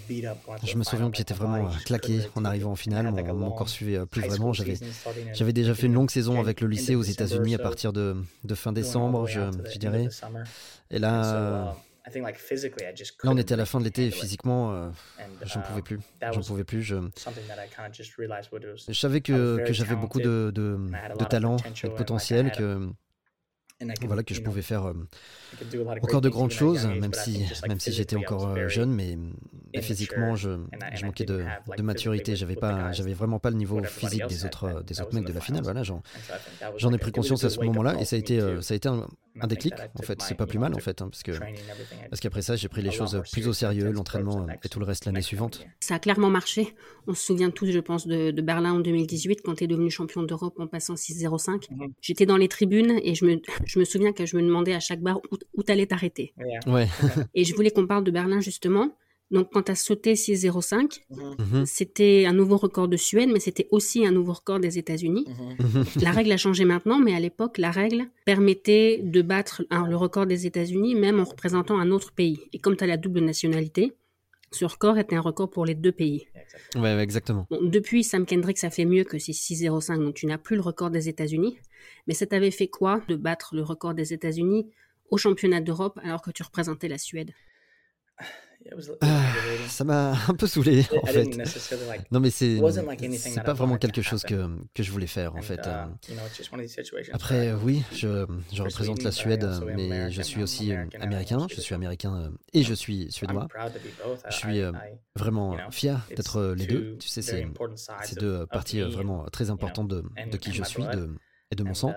[0.64, 3.10] je me souviens que j'étais vraiment euh, claqué en arrivant en finale.
[3.34, 4.52] Mon, corps suivait plus vraiment.
[4.52, 8.54] J'avais déjà fait une longue saison avec le lycée aux États-Unis à partir de, de
[8.54, 9.40] fin décembre, je,
[9.72, 10.08] je, dirais.
[10.90, 11.76] Et là.
[12.12, 14.90] Là, on était à la fin de l'été et physiquement,
[15.44, 16.00] j'en pouvais plus.
[16.32, 16.82] J'en pouvais plus.
[16.82, 16.96] Je,
[18.88, 20.78] je savais que, que j'avais beaucoup de, de,
[21.18, 22.90] de talent et de potentiel, que
[24.06, 24.94] voilà que je pouvais faire euh,
[26.02, 29.16] encore de grandes choses, même si, même si j'étais encore euh, jeune, mais,
[29.80, 30.50] physiquement, je,
[30.94, 31.44] je manquais de,
[31.76, 32.36] de maturité.
[32.36, 35.40] J'avais pas, j'avais vraiment pas le niveau physique des autres, des autres mecs de la
[35.40, 35.62] finale.
[35.62, 38.76] Voilà, j'en ai pris conscience à ce moment-là, et ça a été, euh, ça a
[38.76, 39.06] été un,
[39.40, 39.74] un déclic.
[39.98, 41.32] En fait, c'est pas plus mal en fait, hein, parce que
[42.10, 45.06] parce qu'après ça, j'ai pris les choses plus au sérieux, l'entraînement et tout le reste
[45.06, 45.64] l'année suivante.
[45.80, 46.74] Ça a clairement marché.
[47.06, 49.90] On se souvient tous, je pense, de, de Berlin en 2018 quand tu es devenu
[49.90, 51.70] champion d'Europe en passant 6-0-5.
[51.70, 51.92] Mm-hmm.
[52.00, 54.80] J'étais dans les tribunes et je me, je me souviens que je me demandais à
[54.80, 56.34] chaque bar où, où t'allais t'arrêter.
[56.66, 56.88] Ouais.
[57.34, 58.96] et je voulais qu'on parle de Berlin justement.
[59.30, 61.64] Donc, quand tu as sauté 6,05, mhm.
[61.64, 65.24] c'était un nouveau record de Suède, mais c'était aussi un nouveau record des États-Unis.
[65.28, 65.84] Mhm.
[66.02, 70.26] La règle a changé maintenant, mais à l'époque, la règle permettait de battre le record
[70.26, 72.40] des États-Unis, même en représentant un autre pays.
[72.52, 73.92] Et comme tu as la double nationalité,
[74.50, 76.26] ce record était un record pour les deux pays.
[76.74, 77.46] Ouais, exactement.
[77.62, 81.08] depuis, Sam Kendrick, ça fait mieux que 6,05, donc tu n'as plus le record des
[81.08, 81.56] États-Unis.
[82.06, 84.70] Mais ça t'avait fait quoi de battre le record des États-Unis
[85.10, 87.32] au championnat d'Europe alors que tu représentais la Suède?
[89.00, 89.32] Ah,
[89.68, 92.04] ça m'a un peu saoulé en fait.
[92.10, 92.58] Non mais c'est
[93.16, 95.66] c'est pas vraiment quelque chose que, que je voulais faire en fait.
[95.66, 97.06] Uh, euh.
[97.12, 101.74] Après oui, je, je représente la Suède mais je suis aussi euh, américain, je suis
[101.74, 103.48] américain euh, et je suis suédois.
[104.28, 104.60] Je suis
[105.16, 106.98] vraiment fier d'être les deux.
[106.98, 111.08] Tu sais c'est deux parties vraiment très importantes de, de qui je suis de,
[111.50, 111.92] et de mon sang.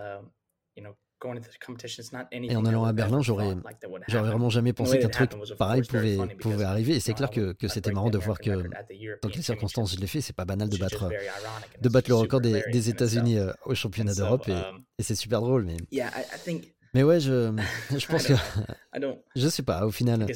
[2.31, 3.55] Et en allant à Berlin, j'aurais,
[4.07, 6.95] j'aurais vraiment jamais pensé qu'un truc pareil pouvait, pouvait arriver.
[6.95, 8.63] Et c'est clair que, que c'était marrant de voir que
[9.21, 10.21] dans quelles circonstances je l'ai fait.
[10.21, 11.09] C'est pas banal de battre,
[11.79, 14.47] de battre le record des, des États-Unis euh, au championnat d'Europe.
[14.47, 15.63] Et, um, et c'est super drôle.
[15.63, 15.77] Mais,
[16.93, 17.55] mais ouais, je,
[17.97, 18.33] je pense que.
[19.35, 20.27] je sais pas, au final.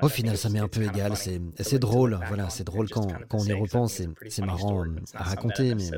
[0.00, 1.14] Au final, ça m'est un peu égal.
[1.16, 4.02] C'est drôle, voilà, c'est drôle quand, quand, on y repense.
[4.28, 5.90] C'est marrant euh, à raconter, mais,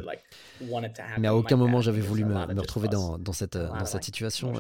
[1.18, 4.52] mais à aucun moment j'avais voulu me, me retrouver dans, dans, cette, dans cette situation.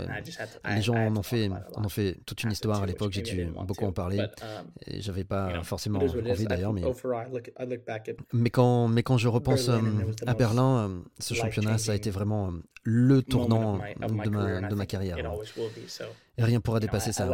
[0.68, 3.12] les gens en ont fait, en ont fait toute une histoire à l'époque.
[3.12, 4.18] J'ai dû beaucoup en parler.
[4.20, 6.72] Um, et j'avais pas forcément envie d'ailleurs.
[6.72, 6.82] Mais,
[8.32, 9.80] mais, quand, mais quand je repense euh,
[10.26, 14.86] à Berlin, euh, ce championnat, ça a été vraiment le tournant de ma, de ma
[14.86, 15.16] carrière.
[16.36, 17.28] Et rien pourra dépasser ça.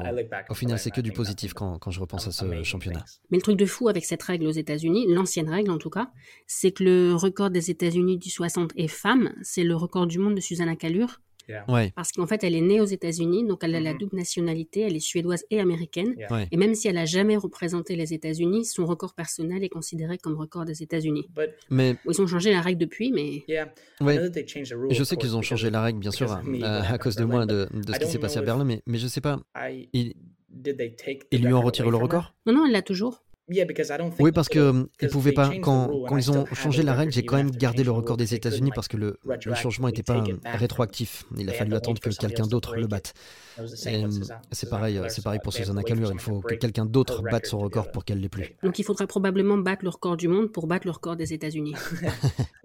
[0.49, 3.05] Au final, c'est que du positif quand, quand je repense à ce championnat.
[3.31, 6.11] Mais le truc de fou avec cette règle aux États-Unis, l'ancienne règle en tout cas,
[6.47, 10.35] c'est que le record des États-Unis du 60 est femme, c'est le record du monde
[10.35, 11.21] de Susanna Calure,
[11.95, 13.99] Parce qu'en fait, elle est née aux États-Unis, donc elle a la mm-hmm.
[13.99, 16.15] double nationalité, elle est suédoise et américaine.
[16.51, 20.37] Et même si elle a jamais représenté les États-Unis, son record personnel est considéré comme
[20.37, 21.29] record des États-Unis.
[21.71, 23.45] Mais ils ont changé la règle depuis, mais.
[24.01, 27.99] Je sais qu'ils ont changé la règle, bien sûr, à, cause de moi, de, ce
[27.99, 29.41] qui s'est passé à Berlin, mais, mais je sais pas.
[31.31, 32.35] Ils lui ont retiré le record?
[32.47, 33.23] Non, non, elle l'a toujours.
[34.21, 35.51] Oui, parce que ils pouvaient pas.
[35.61, 38.71] Quand, quand, ils ont changé la règle, j'ai quand même gardé le record des États-Unis
[38.75, 41.25] parce que le, le changement n'était pas rétroactif.
[41.37, 43.15] Il a fallu attendre que quelqu'un d'autre le batte.
[43.67, 46.13] C'est pareil, c'est pareil pour Susanna Kalur.
[46.13, 48.55] Il faut que quelqu'un d'autre batte son record pour qu'elle l'ait plus.
[48.63, 51.75] Donc il faudra probablement battre le record du monde pour battre le record des États-Unis.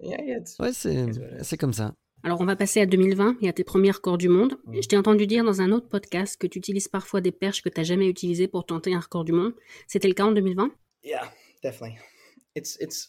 [0.00, 1.94] ouais, c'est comme ça.
[2.22, 4.58] Alors on va passer à 2020 et à tes premiers records du monde.
[4.72, 7.68] Je t'ai entendu dire dans un autre podcast que tu utilises parfois des perches que
[7.68, 9.52] tu n'as jamais utilisées pour tenter un record du monde.
[9.86, 10.70] C'était le cas en 2020
[11.04, 11.98] Yeah, definitely.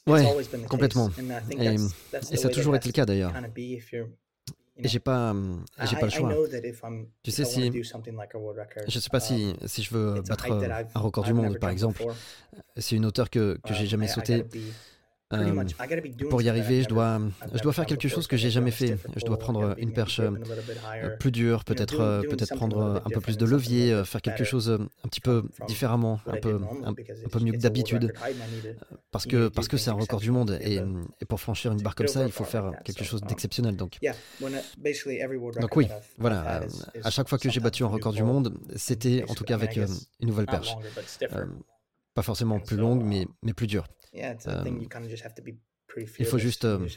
[0.08, 0.22] Oui,
[0.68, 1.10] complètement.
[1.58, 1.78] Et,
[2.36, 3.34] ça a toujours été le cas d'ailleurs.
[4.80, 5.36] Et j'ai pas,
[5.86, 6.36] j'ai pas le choix.
[7.24, 11.58] Tu sais si, je sais pas si si je veux battre un record du monde,
[11.60, 12.06] par exemple,
[12.76, 14.44] c'est une hauteur que que j'ai um, jamais sauté.
[15.34, 15.66] Euh,
[16.30, 17.20] pour y arriver, je dois,
[17.54, 18.98] je dois faire quelque chose que j'ai jamais fait.
[19.18, 23.46] Je dois prendre une perche euh, plus dure, peut-être, peut-être prendre un peu plus de
[23.46, 28.14] levier, faire quelque chose un petit peu différemment, un peu, un, peu mieux que d'habitude,
[29.12, 30.76] parce que parce que c'est un record du monde et,
[31.22, 33.76] et, pour franchir une barre comme ça, il faut faire quelque chose d'exceptionnel.
[33.76, 34.00] Donc,
[35.60, 36.62] donc oui, voilà.
[37.04, 39.76] À chaque fois que j'ai battu un record du monde, c'était en tout cas avec
[39.76, 39.88] une
[40.22, 40.74] nouvelle perche,
[42.14, 43.88] pas forcément plus longue, mais mais plus dure.
[46.20, 46.88] Il faut juste euh,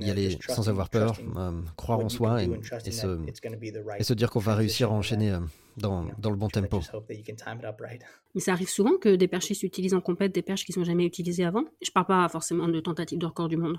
[0.00, 2.50] y aller sans avoir peur, euh, croire en soi et,
[2.90, 5.38] se, dire qu'on va réussir à enchaîner
[5.76, 6.80] dans, dans, le bon tempo.
[8.34, 10.84] Mais ça arrive souvent que des perchistes utilisent en compète des perches qui ne sont
[10.84, 11.64] jamais utilisées avant.
[11.82, 13.78] Je parle pas forcément de tentatives de record du monde.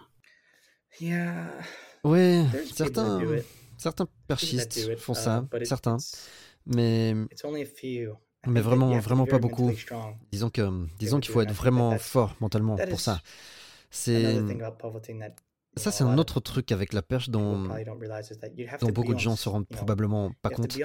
[2.03, 2.43] Oui,
[2.73, 3.21] certains,
[3.77, 5.97] certains perchistes font ça, certains.
[6.65, 7.13] Mais
[8.47, 9.71] mais vraiment, vraiment pas beaucoup.
[10.31, 13.21] Disons que, disons qu'il faut être vraiment fort mentalement pour ça.
[13.89, 14.41] C'est
[15.75, 17.67] ça, c'est un autre truc avec la perche dont,
[18.81, 20.77] dont beaucoup de gens se rendent probablement pas compte.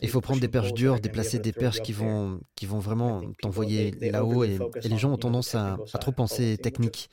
[0.00, 3.90] Il faut prendre des perches dures, déplacer des perches qui vont, qui vont vraiment t'envoyer
[4.00, 7.10] là-haut et, et, les gens ont tendance à, à trop penser technique.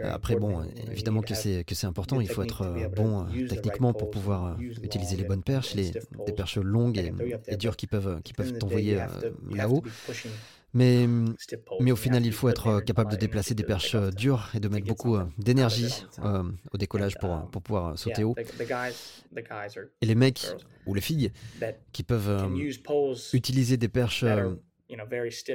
[0.00, 2.20] Après, bon, évidemment que c'est que c'est important.
[2.20, 5.92] Il faut être euh, bon euh, techniquement pour pouvoir euh, utiliser les bonnes perches, les
[6.26, 6.98] des perches longues
[7.48, 8.98] et, dures qui peuvent qui peuvent t'envoyer
[9.50, 9.82] là-haut.
[10.76, 11.06] Mais,
[11.80, 14.86] mais au final, il faut être capable de déplacer des perches dures et de mettre
[14.86, 16.04] beaucoup d'énergie
[16.72, 18.34] au décollage pour, pour pouvoir sauter haut.
[20.00, 20.46] Et les mecs
[20.86, 21.32] ou les filles
[21.92, 22.50] qui peuvent
[23.32, 24.24] utiliser des perches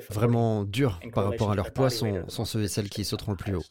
[0.10, 3.38] vraiment dures par rapport à leur poids sont, sont ceux et celles qui sauteront le
[3.38, 3.64] plus haut.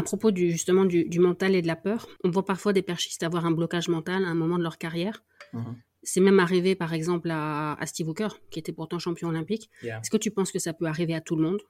[0.00, 3.22] À propos du, justement du, mental et de la peur, on voit parfois des perchistes
[3.22, 5.22] avoir un blocage mental à un moment de leur carrière.
[5.52, 5.74] Mm-hmm.
[6.02, 9.70] C'est même arrivé, par exemple, à, Steve Hooker, qui était pourtant champion olympique.
[9.82, 11.60] Est-ce que tu penses que ça peut arriver à tout le monde?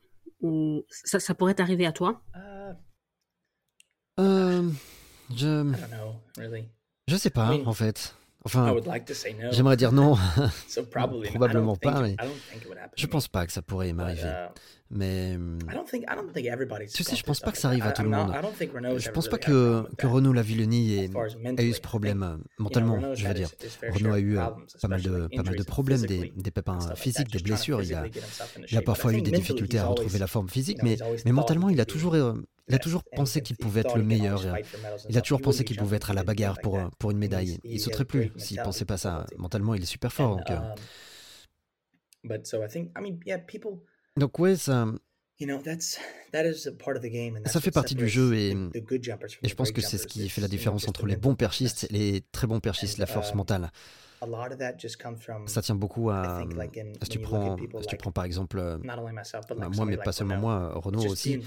[0.43, 2.23] Ou ça, ça pourrait t'arriver à toi?
[2.37, 2.75] Uh,
[4.21, 4.71] euh,
[5.37, 5.73] Je...
[7.09, 8.15] Je sais pas, en fait.
[8.45, 8.75] Enfin,
[9.51, 10.17] j'aimerais dire non.
[11.25, 12.17] Probablement pas, mais
[12.97, 14.23] je pense pas que ça pourrait m'arriver.
[14.23, 14.49] Uh,
[14.93, 15.39] mais
[16.93, 18.35] tu sais, je pense pas que ça arrive à tout le monde.
[18.97, 21.11] Je pense pas que, que Renaud Lavillenie ait,
[21.59, 23.51] ait eu ce problème euh, mentalement, je veux dire.
[23.89, 24.47] Renaud a eu euh,
[24.83, 27.83] pas mal de, pas mal de problèmes, des, des pépins physiques, des blessures.
[27.83, 28.05] Il a,
[28.69, 31.81] il a parfois eu des difficultés à retrouver la forme physique, mais, mais mentalement, il
[31.81, 32.17] a toujours,
[32.71, 34.43] il a toujours pensé qu'il pouvait être le meilleur.
[35.09, 37.59] Il a toujours pensé qu'il pouvait être à la bagarre pour, pour une médaille.
[37.65, 39.27] Il sauterait plus s'il pensait pas ça.
[39.37, 40.37] Mentalement, il est super fort.
[40.37, 40.47] Donc,
[44.17, 44.87] donc ouais, ça,
[47.47, 50.49] ça fait partie du jeu et, et je pense que c'est ce qui fait la
[50.49, 53.73] différence entre les bons perchistes et les très bons perchistes, la force um, mentale.
[55.47, 56.45] Ça tient beaucoup à.
[57.03, 60.73] Si tu prends, si tu prends par exemple, euh, bah, moi, mais pas seulement moi,
[60.75, 61.41] Renault aussi.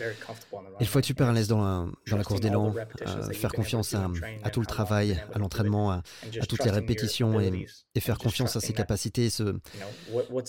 [0.79, 3.93] Il faut être super à l'aise dans la, dans la course d'élan, euh, faire confiance
[3.93, 4.09] à,
[4.43, 6.03] à, tout le travail, à l'entraînement, à,
[6.47, 9.55] toutes les répétitions et, et faire confiance à ses capacités et se,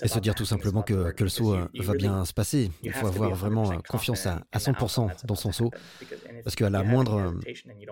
[0.03, 2.71] et se dire tout simplement que, que le saut euh, va bien se passer.
[2.83, 5.71] Il faut avoir vraiment confiance à, à 100% dans son saut
[6.43, 7.35] parce qu'à la moindre,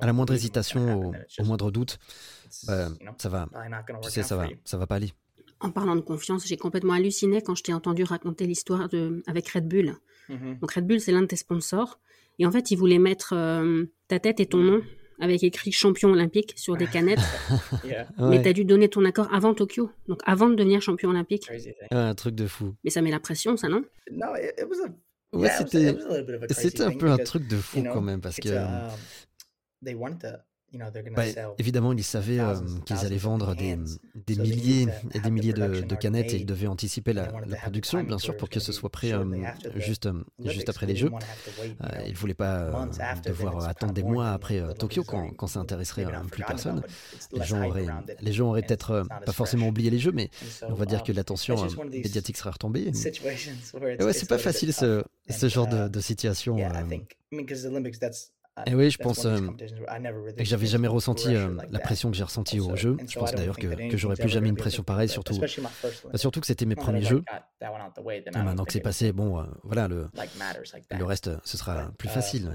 [0.01, 1.99] à la moindre hésitation, au moindre doute,
[2.67, 2.89] bah,
[3.19, 3.49] ça va.
[4.03, 5.13] Tu sais, ça va, ça va pas aller.
[5.61, 9.49] En parlant de confiance, j'ai complètement halluciné quand je t'ai entendu raconter l'histoire de avec
[9.49, 9.95] Red Bull.
[10.29, 10.59] Mm-hmm.
[10.59, 12.01] Donc Red Bull, c'est l'un de tes sponsors.
[12.39, 14.83] Et en fait, ils voulaient mettre euh, ta tête et ton nom
[15.21, 17.21] avec écrit champion olympique sur des canettes.
[18.19, 21.49] Mais tu as dû donner ton accord avant Tokyo, donc avant de devenir champion olympique.
[21.91, 22.75] un truc de fou.
[22.83, 23.85] Mais ça met la pression, ça, non?
[25.33, 25.51] Ouais,
[26.51, 28.49] c'était un peu un truc de fou quand même, parce que...
[28.49, 28.91] Um,
[30.73, 31.25] bah,
[31.59, 32.55] évidemment, ils savaient euh,
[32.87, 33.77] qu'ils allaient vendre des,
[34.27, 38.03] des milliers et des milliers de, de, canettes et ils devaient anticiper la, la production,
[38.03, 39.25] bien sûr, pour que ce soit prêt euh,
[39.77, 41.11] juste, euh, juste après les Jeux.
[42.07, 42.89] ils ne voulaient pas
[43.25, 46.83] devoir attendre des mois après Tokyo quand, quand ça intéresserait plus personne.
[47.33, 47.87] Les gens auraient,
[48.21, 50.31] les gens auraient peut-être pas forcément oublié les Jeux, mais
[50.63, 51.57] on va dire que l'attention
[51.91, 52.93] médiatique serait retombée.
[54.01, 56.57] ouais, c'est pas facile ce, ce genre de, de situation.
[58.67, 59.39] Et oui, je pense euh,
[60.37, 62.97] que j'avais jamais ressenti euh, la pression que j'ai ressentie au jeu.
[63.09, 66.47] Je pense d'ailleurs que, que j'aurais plus jamais une pression pareille, surtout, bah, surtout que
[66.47, 67.25] c'était mes premiers jeux.
[67.61, 70.09] Et maintenant que c'est passé, bon, euh, voilà, le,
[70.91, 72.51] le reste, ce sera plus facile.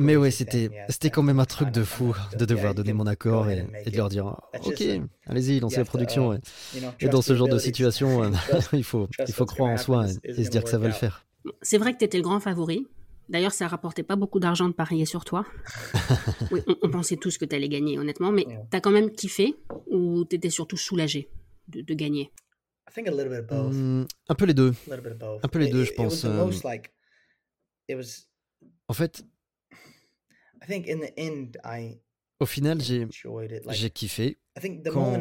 [0.00, 3.48] Mais oui, c'était, c'était quand même un truc de fou de devoir donner mon accord
[3.48, 4.82] et, de leur dire Ok,
[5.26, 6.40] allez-y, lancez la production.
[6.98, 8.28] Et, dans ce genre de situation,
[8.72, 11.24] il, faut, il faut croire en soi et, se dire que ça va le faire.
[11.62, 12.88] C'est vrai que tu étais le grand favori,
[13.28, 15.46] D'ailleurs, ça rapportait pas beaucoup d'argent de parier sur toi.
[16.50, 19.54] oui, on, pensait tous que tu allais gagner, honnêtement, mais tu as quand même kiffé
[19.86, 21.30] ou tu étais surtout soulagé
[21.68, 22.32] de, de gagner?
[23.70, 24.72] Mmh, Un peu les deux.
[25.42, 26.24] Un peu les deux, je pense.
[26.24, 26.50] Euh.
[28.88, 29.24] En fait,
[32.40, 34.38] au final, j'ai kiffé
[34.84, 35.18] quand,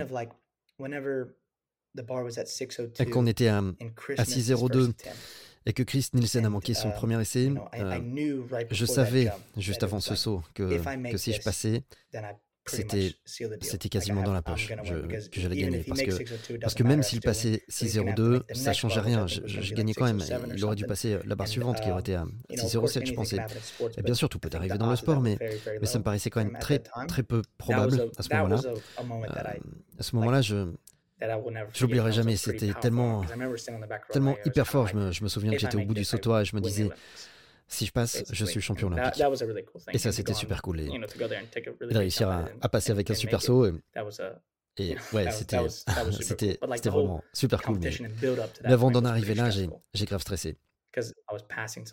[3.06, 4.94] quand on était à, à 6-0-2
[5.66, 8.00] et que Chris Nielsen a manqué son premier essai, euh,
[8.72, 11.84] je savais juste avant ce saut que, que si je passais,
[12.66, 13.14] c'était
[13.62, 14.70] c'était quasiment dans la poche.
[14.70, 19.28] que j'allais gagner parce que parce que même s'il passait 6-0-2 ça changeait rien.
[19.28, 20.22] je, gagnais quand même.
[20.56, 23.38] il aurait dû passer la barre suivante qui aurait été à 6-0-7 je pensais.
[23.98, 25.38] et bien sûr tout peut arriver dans le sport mais
[25.82, 28.62] mais ça me paraissait quand même très très peu probable à ce moment-là.
[28.66, 29.60] euh,
[30.00, 30.72] à ce moment-là je
[31.74, 33.24] J'oublierai jamais, c'était tellement,
[34.12, 34.88] tellement hyper fort.
[34.88, 36.90] Je me, je me souviens que j'étais au bout du sautoir et je me disais,
[37.68, 39.24] si je passe, je suis champion olympique.
[39.94, 40.82] Et ça, c'était super cool.
[40.82, 43.66] Et, de réussir à, passer avec un super saut.
[44.78, 45.58] Et, ouais, c'était
[46.22, 47.80] c'était vraiment super cool.
[47.80, 47.92] Mais,
[48.64, 50.58] mais avant d'en arriver là, j'ai grave stressé.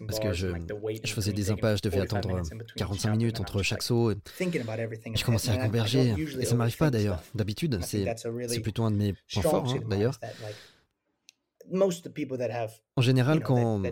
[0.07, 0.49] Parce que je,
[1.05, 2.43] je faisais des impasses, je devais attendre
[2.77, 4.11] 45 minutes entre chaque saut.
[4.13, 4.17] Et
[5.15, 6.15] je commençais à converger.
[6.41, 7.23] Et ça m'arrive pas d'ailleurs.
[7.35, 10.19] D'habitude, c'est plutôt un de mes points forts hein, d'ailleurs.
[12.97, 13.83] En général, quand,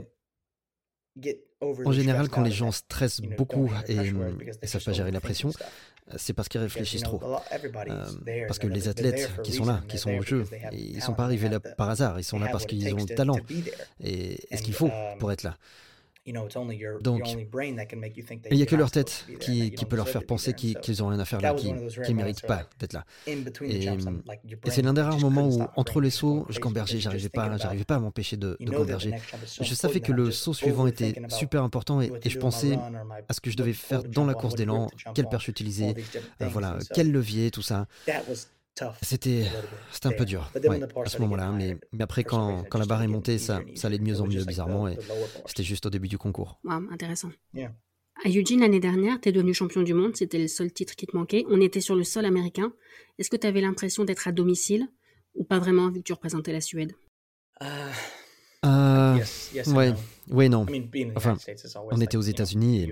[1.84, 5.50] en général, quand les gens stressent beaucoup et ne savent pas gérer la pression,
[6.16, 7.20] c'est parce qu'ils réfléchissent trop.
[7.22, 11.14] Euh, parce que les athlètes qui sont là, qui sont au jeu, ils ne sont
[11.14, 13.36] pas arrivés là par hasard, ils sont là parce qu'ils ont le talent
[14.02, 15.56] et, et ce qu'il faut pour être là.
[17.00, 17.22] Donc,
[18.50, 21.18] il n'y a que leur tête qui, qui peut leur faire penser qu'ils ont rien
[21.18, 23.04] à faire là, qu'ils ne méritent pas d'être là.
[23.26, 23.88] Et,
[24.66, 27.96] c'est l'un des rares moments où, entre les sauts, je cambergeais, j'arrivais pas, j'arrivais pas
[27.96, 29.14] à m'empêcher de, de converger.
[29.60, 32.78] Je savais que le saut suivant était super important et, je pensais
[33.28, 35.94] à ce que je devais faire dans la course d'élan, quelle perche utiliser,
[36.42, 37.86] euh, voilà, quel levier, tout ça.
[39.02, 39.46] C'était
[40.04, 40.50] un peu dur
[41.04, 43.98] à ce moment-là, mais, mais après, quand, quand, la barre est montée, ça, ça allait
[43.98, 44.96] de mieux en mieux, bizarrement, et
[45.46, 46.60] c'était juste au début du concours.
[46.90, 47.30] intéressant.
[48.24, 51.06] À Eugene, l'année dernière, tu es devenu champion du monde, c'était le seul titre qui
[51.06, 51.44] te manquait.
[51.48, 52.72] On était sur le sol américain.
[53.16, 54.88] Est-ce que tu avais l'impression d'être à domicile
[55.36, 56.94] ou pas vraiment vu que tu représentais la Suède?
[57.62, 57.92] Euh,
[58.64, 59.18] euh,
[59.68, 59.94] ouais.
[60.30, 60.66] Oui, non.
[61.16, 61.36] Enfin,
[61.90, 62.90] on était aux États-Unis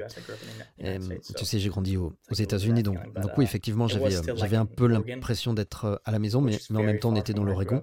[0.79, 0.99] et,
[1.37, 4.87] tu sais, j'ai grandi aux, États-Unis, donc, donc oui, uh, effectivement, j'avais, j'avais un peu
[4.87, 7.83] l'impression d'être euh, à la maison, mais, mais en même temps, on était dans l'Oregon.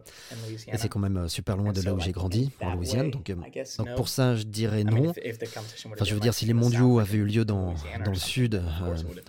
[0.68, 3.12] Et c'est quand même euh, super loin de là où j'ai grandi, en Louisiane.
[3.12, 3.36] Donc, euh,
[3.78, 5.10] donc pour ça, je dirais non.
[5.10, 7.74] Enfin, je veux dire, si les mondiaux avaient eu lieu dans,
[8.06, 8.62] dans le sud,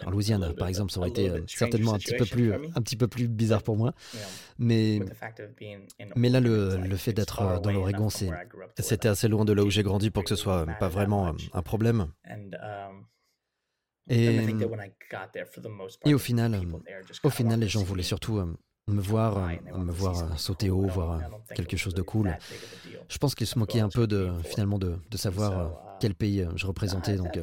[0.05, 3.09] en Louisiane, par exemple, ça aurait été certainement un petit peu plus, un petit peu
[3.09, 3.95] plus bizarre pour moi.
[4.59, 5.01] Mais,
[6.17, 8.09] mais là, le, le fait d'être dans l'Oregon,
[8.79, 11.63] c'était assez loin de là où j'ai grandi pour que ce soit pas vraiment un
[11.63, 12.07] problème.
[12.31, 13.05] Um,
[14.09, 14.37] et,
[16.05, 16.61] et au final,
[17.23, 18.47] au final, les gens voulaient surtout euh,
[18.87, 21.21] me voir, euh, me voir euh, sauter haut, voir
[21.55, 22.37] quelque chose de cool.
[23.09, 26.67] Je pense qu'ils se moquaient un peu de finalement de, de savoir quel pays je
[26.67, 27.17] représentais.
[27.17, 27.35] Donc,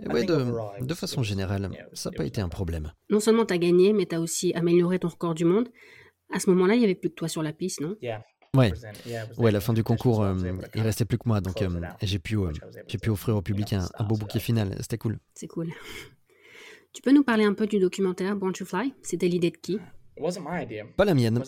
[0.00, 2.92] ouais, de, de façon générale, ça n'a pas été un problème.
[3.10, 5.68] Non seulement tu as gagné, mais tu as aussi amélioré ton record du monde.
[6.34, 7.94] À ce moment-là, il n'y avait plus que toi sur la piste, non?
[8.54, 8.70] Ouais,
[9.38, 10.34] ouais, la fin du concours, euh,
[10.74, 11.70] il restait plus que moi, donc euh,
[12.02, 12.52] j'ai pu, euh,
[12.86, 14.76] j'ai pu offrir au public un, beau bouquet final.
[14.80, 15.18] C'était cool.
[15.32, 15.70] C'est cool.
[16.92, 18.92] Tu peux nous parler un peu du documentaire Born to Fly?
[19.00, 19.78] C'était l'idée de qui?
[20.98, 21.42] Pas la mienne.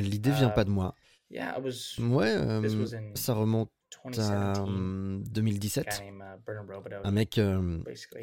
[0.00, 0.94] L'idée vient pas de moi.
[1.30, 2.34] Ouais,
[3.14, 3.70] ça remonte
[4.18, 6.02] à 2017,
[7.04, 7.78] un mec euh,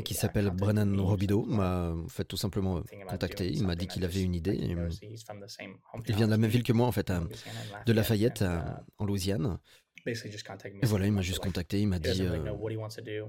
[0.05, 3.49] qui s'appelle Brennan Robido m'a fait tout simplement contacté.
[3.51, 4.55] Il m'a dit qu'il avait une idée.
[4.55, 7.11] il vient de la même ville que moi, en fait,
[7.85, 8.43] de Lafayette,
[8.97, 9.59] en Louisiane.
[10.05, 12.21] Et voilà, il m'a juste contacté, il m'a dit.
[12.21, 12.37] Euh...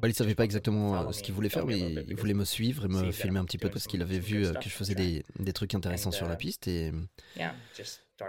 [0.00, 2.86] Bah, il savait pas exactement euh, ce qu'il voulait faire, mais il voulait me suivre
[2.86, 5.24] et me filmer un petit peu parce qu'il avait vu euh, que je faisais des,
[5.38, 6.66] des trucs intéressants sur la uh, piste.
[6.66, 6.90] Et,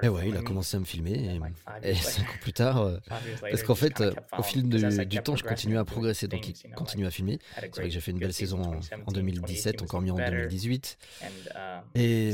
[0.02, 1.40] et ouais, il a commencé à me filmer.
[1.84, 2.98] Et, et cinq ans plus tard, euh,
[3.42, 4.04] parce qu'en fait,
[4.38, 7.40] au fil du temps, je continuais à progresser, donc il continue à filmer.
[7.56, 10.98] C'est vrai que j'ai fait une belle saison en, en 2017, encore mieux en 2018.
[11.96, 12.34] Et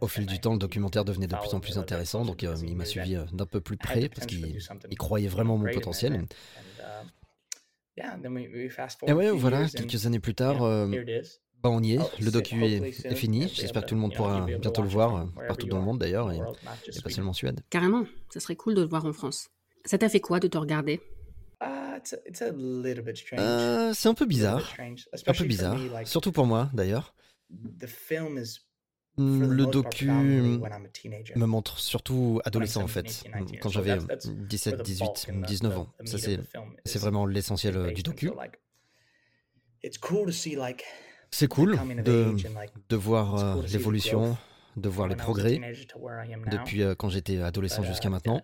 [0.00, 2.76] au fil du temps, le documentaire devenait de plus en plus intéressant, donc euh, il
[2.76, 4.58] m'a suivi euh, d'un peu plus près parce qu'il
[4.98, 6.24] croyait vraiment mon potentiel.
[9.06, 10.88] Et ouais, voilà, quelques années plus tard, euh,
[11.62, 13.48] bah, on y est, oh, le docu est, fini.
[13.48, 16.38] J'espère que tout le monde pourra bientôt le voir, partout dans le monde d'ailleurs, et,
[17.02, 17.60] pas seulement en Suède.
[17.70, 19.48] Carrément, ça serait cool de le voir en France.
[19.84, 21.00] Ça t'a fait quoi de te regarder?
[21.60, 22.00] Uh,
[23.94, 24.74] c'est un peu bizarre.
[25.26, 25.78] Un peu bizarre.
[26.04, 27.14] Surtout pour moi, d'ailleurs.
[29.18, 33.24] Mmh, le docu me montre surtout adolescent en fait,
[33.60, 35.92] quand j'avais 17, 18, 19 ans.
[36.04, 38.30] Ça c'est vraiment l'essentiel euh, du docu.
[41.30, 42.34] C'est cool de,
[42.88, 44.36] de voir euh, l'évolution,
[44.76, 45.60] de voir les progrès
[46.50, 48.40] depuis euh, quand j'étais adolescent jusqu'à maintenant.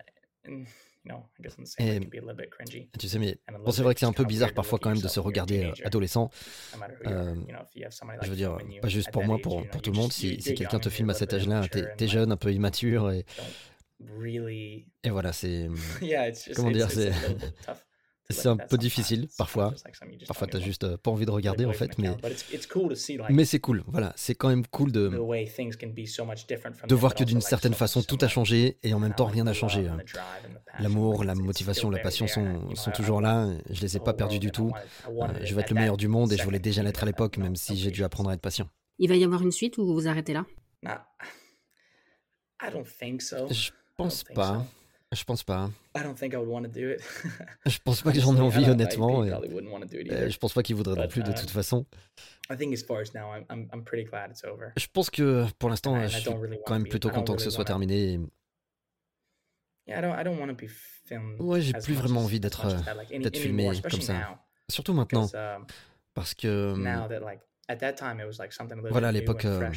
[1.78, 2.00] Et,
[2.98, 5.08] tu sais, mais bon, c'est vrai que c'est un peu bizarre parfois quand même de
[5.08, 6.30] se regarder euh, adolescent.
[7.06, 7.34] Euh,
[8.22, 10.12] je veux dire, pas juste pour moi, pour, pour tout le monde.
[10.12, 13.26] Si, si quelqu'un te filme à cet âge-là, t'es es jeune, un peu immature et,
[15.02, 15.68] et voilà, c'est
[16.56, 17.12] comment dire, c'est
[18.30, 19.74] c'est un peu difficile parfois.
[20.26, 22.10] Parfois, t'as juste euh, pas envie de regarder en fait, mais,
[23.28, 23.84] mais c'est cool.
[23.86, 25.08] Voilà, c'est quand même cool de,
[26.88, 29.52] de voir que d'une certaine façon tout a changé et en même temps rien n'a
[29.52, 29.88] changé.
[29.88, 29.98] Hein.
[30.78, 33.48] L'amour, la motivation, la passion sont, sont toujours là.
[33.70, 34.72] Je les ai pas perdus du tout.
[35.06, 37.36] Euh, je vais être le meilleur du monde et je voulais déjà l'être à l'époque,
[37.36, 38.68] même si j'ai dû apprendre à être patient.
[38.98, 40.46] Il va y avoir une suite ou vous vous arrêtez là?
[43.50, 44.64] Je pense pas.
[45.14, 45.70] Je pense pas.
[47.66, 49.24] je pense pas que j'en ai envie honnêtement.
[49.24, 51.86] Et, je pense pas qu'il voudrait non plus de toute um, façon.
[54.76, 56.30] Je pense que pour l'instant, je suis
[56.66, 58.20] quand même plutôt content que ce soit terminé.
[61.38, 64.40] Ouais, j'ai plus vraiment envie d'être euh, filmé comme ça.
[64.70, 65.28] Surtout maintenant.
[65.34, 65.66] Um,
[66.14, 66.72] Parce que.
[66.72, 67.08] Hum,
[68.90, 69.70] voilà, à l'époque, euh,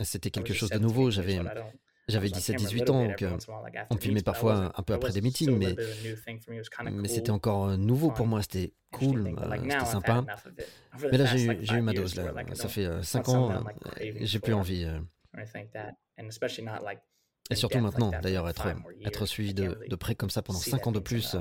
[0.00, 1.10] c'était quelque chose de nouveau.
[1.10, 1.40] J'avais
[2.08, 3.36] j'avais 17-18 ans, donc euh,
[3.90, 5.74] on me filmait parfois un peu après des meetings, mais,
[6.92, 10.24] mais c'était encore euh, nouveau pour moi, c'était cool, euh, c'était sympa.
[11.10, 12.32] Mais là, j'ai eu, eu, ma dose, là.
[12.54, 13.64] ça fait 5 ans,
[14.00, 14.86] j'ai plus envie.
[17.50, 18.68] Et surtout maintenant, d'ailleurs, être,
[19.04, 21.36] être suivi de, de, près comme ça pendant 5 ans de plus,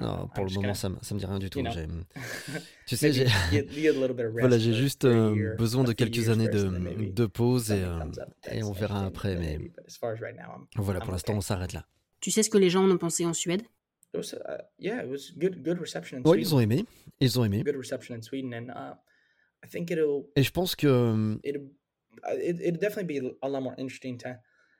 [0.00, 1.62] non, pour le moment, ça, ça me dit rien du tout.
[2.86, 3.26] Tu sais, j'ai
[4.38, 7.98] voilà, j'ai juste euh, besoin de quelques années de, de pause et, euh,
[8.52, 9.34] et, on verra après.
[9.34, 9.58] Mais
[10.76, 11.84] voilà, pour l'instant, on s'arrête là.
[12.20, 13.62] Tu sais ce que les gens en ont pensé en Suède?
[14.14, 14.20] Uh,
[16.24, 16.84] Oui, ils ont aimé.
[17.18, 17.64] Ils ont aimé.
[17.64, 17.72] Uh,
[20.36, 21.38] et je pense que.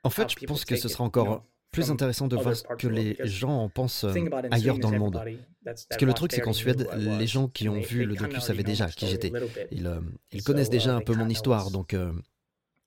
[0.07, 3.17] En fait, je pense que ce sera encore plus intéressant de voir ce que les
[3.23, 4.13] gens en pensent euh,
[4.51, 5.21] ailleurs dans le monde.
[5.65, 8.63] Parce que le truc, c'est qu'en Suède, les gens qui ont vu le docu savaient
[8.63, 9.33] déjà qui j'étais.
[9.71, 9.99] Ils, euh,
[10.31, 11.93] ils, connaissent déjà uh, un peu mon histoire, donc.
[11.93, 12.13] Euh,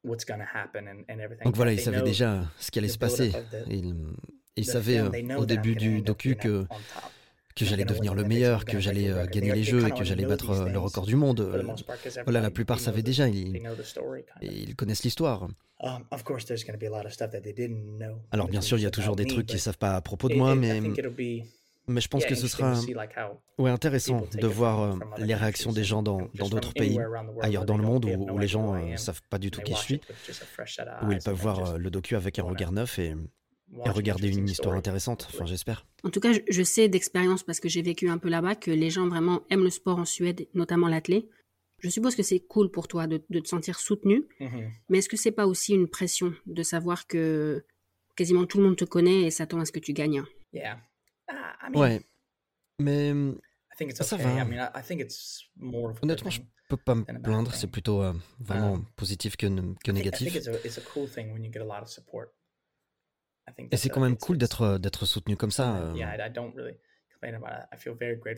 [0.03, 3.33] donc voilà, ils savaient déjà ce qui allait se passer.
[3.69, 3.95] Ils,
[4.57, 5.03] ils savaient
[5.37, 6.65] au début du docu que
[7.57, 10.51] que j'allais devenir le meilleur, que j'allais euh, gagner les jeux et que j'allais battre
[10.51, 11.41] euh, le record du monde.
[12.25, 13.61] Voilà, la plupart savaient déjà, ils,
[14.43, 15.49] ils connaissent l'histoire.
[15.83, 16.05] Um,
[18.31, 20.29] Alors bien sûr, il y a toujours des trucs qu'ils ne savent pas à propos
[20.29, 20.81] de moi, mais,
[21.89, 22.75] mais je pense que ce sera
[23.59, 26.99] ouais, intéressant de voir euh, les réactions des gens dans d'autres pays,
[27.41, 29.79] ailleurs dans le monde, où, où les gens ne savent pas du tout qui je
[29.79, 30.01] suis,
[31.03, 33.15] où ils peuvent voir le docu avec un regard neuf et,
[33.85, 35.87] et regarder une histoire intéressante, enfin j'espère.
[36.03, 38.91] En tout cas, je sais d'expérience, parce que j'ai vécu un peu là-bas, que les
[38.91, 41.29] gens vraiment aiment le sport en Suède, notamment l'athlé.
[41.79, 44.71] Je suppose que c'est cool pour toi de, te sentir soutenu, mm-hmm.
[44.89, 47.65] mais est-ce que c'est pas aussi une pression de savoir que
[48.17, 50.25] quasiment tout le monde te connaît et s'attend à ce que tu gagnes?
[51.75, 52.03] Ouais,
[52.79, 53.13] mais
[53.93, 54.45] ça va.
[56.03, 59.47] Honnêtement, je peux pas me plaindre, c'est plutôt euh, vraiment um, positif que,
[59.83, 60.37] que négatif.
[63.71, 65.77] Et c'est quand même cool d'être euh, d'être soutenu comme ça.
[65.77, 65.93] Euh.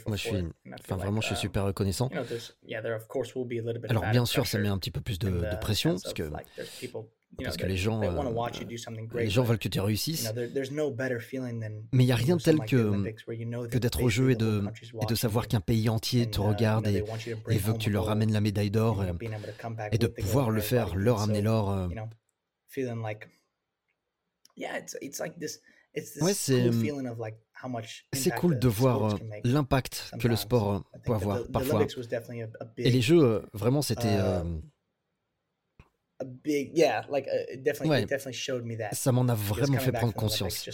[0.06, 0.36] Moi, je suis,
[0.80, 2.10] enfin vraiment, je suis um, super reconnaissant.
[3.88, 6.30] Alors bien sûr, ça met un petit peu plus de, de pression parce que
[7.42, 8.48] parce que les gens, euh,
[9.14, 10.32] les gens veulent que tu réussisses.
[10.34, 13.12] Mais il n'y a rien tel que,
[13.68, 14.64] que d'être au jeu et de,
[15.00, 17.04] et de savoir qu'un pays entier te uh, regarde et,
[17.48, 19.12] et, veut que tu leur ramènes la médaille d'or et,
[19.92, 21.88] et, de pouvoir le faire, leur amener l'or
[26.20, 26.34] Ouais,
[28.12, 31.86] c'est cool de voir l'impact que le sport peut avoir parfois.
[32.78, 34.18] Et les jeux, vraiment, c'était.
[38.92, 40.68] Ça m'en a vraiment fait prendre conscience.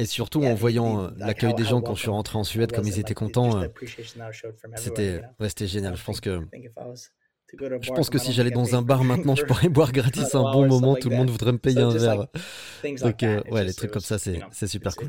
[0.00, 2.98] Et surtout en voyant l'accueil des gens quand je suis rentré en Suède, comme ils
[2.98, 3.62] étaient contents,
[4.76, 5.96] c'était ouais, génial.
[5.96, 6.40] Je pense que
[7.52, 10.66] je pense que si j'allais dans un bar maintenant, je pourrais boire gratis un bon
[10.66, 12.28] moment, tout le monde voudrait me payer un verre.
[13.00, 15.08] Donc, euh, ouais, les trucs comme ça, c'est super cool.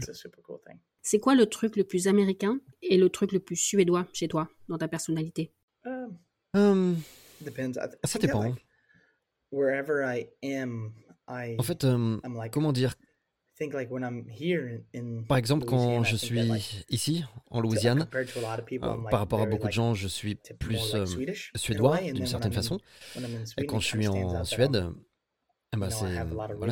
[1.02, 4.50] C'est quoi le truc le plus américain et le truc le plus suédois chez toi,
[4.68, 5.52] dans ta personnalité?
[6.54, 6.98] Um,
[8.04, 8.54] Ça dépend.
[11.32, 11.86] En fait,
[12.52, 12.96] comment dire?
[15.28, 16.40] Par exemple, quand je suis
[16.90, 18.78] ici, en Louisiane, euh,
[19.10, 21.06] par rapport à beaucoup de gens, je suis plus euh,
[21.56, 22.80] suédois d'une certaine façon.
[23.58, 24.86] Et quand je suis en Suède,
[25.72, 25.90] eh ben,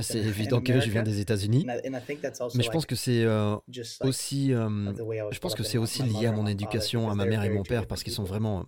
[0.02, 3.58] c'est évident que je viens des États-Unis, mais je pense que c'est euh,
[4.02, 7.64] aussi, je pense que c'est aussi lié à mon éducation, à ma mère et mon
[7.64, 8.66] père, parce qu'ils sont vraiment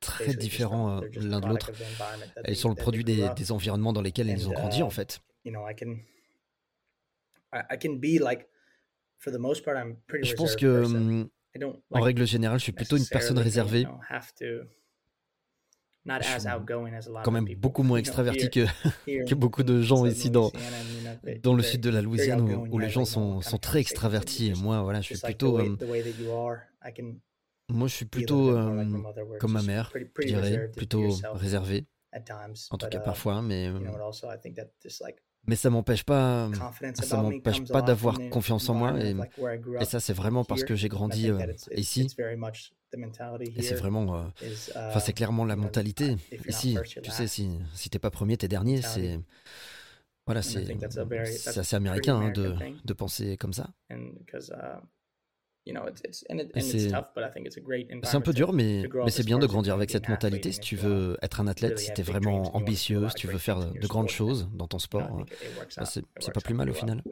[0.00, 1.72] très différents l'un de l'autre.
[2.48, 5.20] Ils sont le produit des, des environnements dans lesquels ils ont grandi, en fait.
[10.22, 11.30] Je pense que, mmh,
[11.90, 13.86] en règle générale, je suis plutôt une personne réservée.
[17.22, 18.64] quand même beaucoup moins extraverti que,
[19.28, 20.50] que beaucoup de gens ici dans,
[21.42, 24.48] dans le sud de la Louisiane où, les gens sont, sont très extravertis.
[24.48, 25.58] Et moi, voilà, je suis plutôt.
[27.68, 28.52] moi, je suis plutôt
[29.38, 31.86] comme ma mère, je dirais, plutôt réservé.
[32.70, 33.70] En tout cas, um, parfois, mais.
[35.46, 36.50] Mais ça m'empêche pas,
[36.94, 39.16] ça m'empêche pas d'avoir confiance en moi et,
[39.80, 41.40] et ça c'est vraiment parce que j'ai grandi euh,
[41.76, 42.06] ici.
[43.56, 44.22] Et c'est vraiment, euh,
[44.88, 46.16] enfin c'est clairement la uh, mentalité
[46.46, 46.76] ici.
[47.02, 48.82] Tu sais, si si t'es pas premier, t'es dernier.
[48.82, 49.20] C'est
[50.26, 53.70] voilà, c'est assez américain hein, de, de penser comme ça.
[58.02, 60.76] C'est un peu dur, mais, mais c'est bien de grandir avec cette mentalité si tu
[60.76, 64.08] veux être un athlète, si tu es vraiment ambitieux, si tu veux faire de grandes
[64.08, 65.24] choses dans ton sport.
[65.76, 67.02] Bah, c'est pas plus mal au final.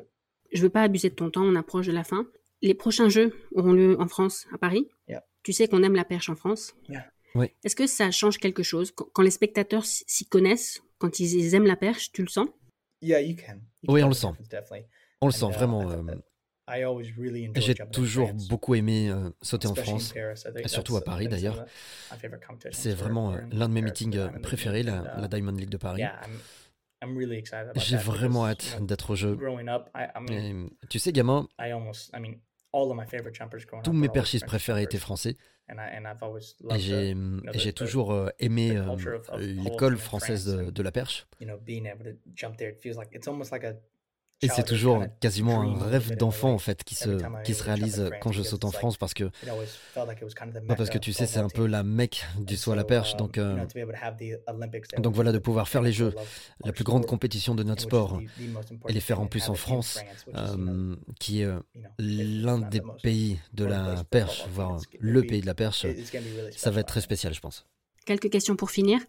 [0.53, 2.27] Je veux pas abuser de ton temps, on approche de la fin.
[2.63, 4.89] Les prochains Jeux auront lieu en France, à Paris.
[5.43, 6.75] Tu sais qu'on aime la perche en France.
[7.35, 7.47] Oui.
[7.63, 8.93] Est-ce que ça change quelque chose?
[8.93, 12.49] Quand les spectateurs s'y connaissent, quand ils aiment la perche, tu le sens?
[13.87, 14.29] Oui, on le sent.
[15.21, 15.85] On le sent uh, vraiment.
[17.57, 20.15] J'ai toujours beaucoup aimé euh, sauter en France,
[20.67, 21.65] surtout à Paris d'ailleurs.
[22.71, 26.03] C'est vraiment euh, l'un de mes meetings euh, préférés, la, uh, Diamond League de Paris.
[27.77, 29.39] J'ai vraiment hâte d'être au jeu.
[30.89, 31.49] tu sais, gamin,
[33.83, 35.37] tous mes perchistes préférés étaient français.
[35.71, 37.15] Et
[37.55, 38.81] j'ai toujours aimé
[39.39, 41.27] l'école française de, de, la perche.
[44.41, 48.31] Et c'est toujours quasiment un rêve d'enfant en fait qui se, qui se réalise quand
[48.31, 49.31] je saute en France parce que,
[50.69, 53.17] parce que tu sais, c'est un peu la mecque du saut à la perche.
[53.17, 53.65] Donc, euh,
[54.99, 56.15] donc voilà, de pouvoir faire les Jeux,
[56.65, 58.21] la plus grande compétition de notre sport,
[58.89, 60.01] et les faire en plus en France,
[60.35, 61.59] euh, qui est euh,
[61.99, 65.85] l'un des pays de la perche, voire le pays de la perche,
[66.57, 67.67] ça va être très spécial, je pense.
[68.07, 69.01] Quelques questions pour finir.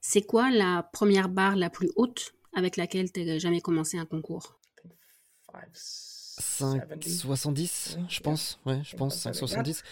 [0.00, 3.96] C'est quoi la première barre la plus haute avec laquelle tu n'as jamais commencé?
[3.96, 4.58] un concours
[6.40, 8.58] 5,70 je pense.
[8.64, 9.82] Ouais, je pense 5,70.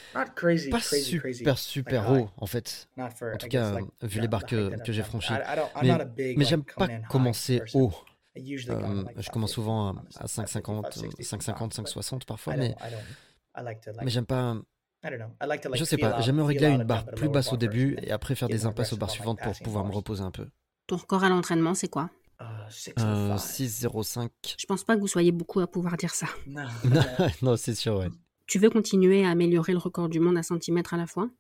[0.71, 2.89] Pas super, super haut, en fait.
[2.99, 3.09] En
[3.39, 5.33] tout cas, vu les barres que, que j'ai franchies.
[5.83, 7.93] Mais, mais j'aime pas commencer haut.
[8.37, 12.75] Euh, je commence souvent à 5,50, 5,50, 5,60 parfois, mais,
[14.03, 14.57] mais j'aime pas.
[15.75, 18.67] Je sais pas, j'aime régler une barre plus basse au début et après faire des
[18.67, 20.49] impasses aux barres suivantes pour pouvoir me reposer un peu.
[20.87, 22.11] Ton record à l'entraînement, c'est quoi?
[22.71, 24.25] 6,05.
[24.25, 24.29] Euh,
[24.59, 26.27] Je pense pas que vous soyez beaucoup à pouvoir dire ça.
[27.43, 28.09] non, c'est sûr, ouais.
[28.47, 31.31] Tu veux continuer à améliorer le record du monde à centimètres à la fois?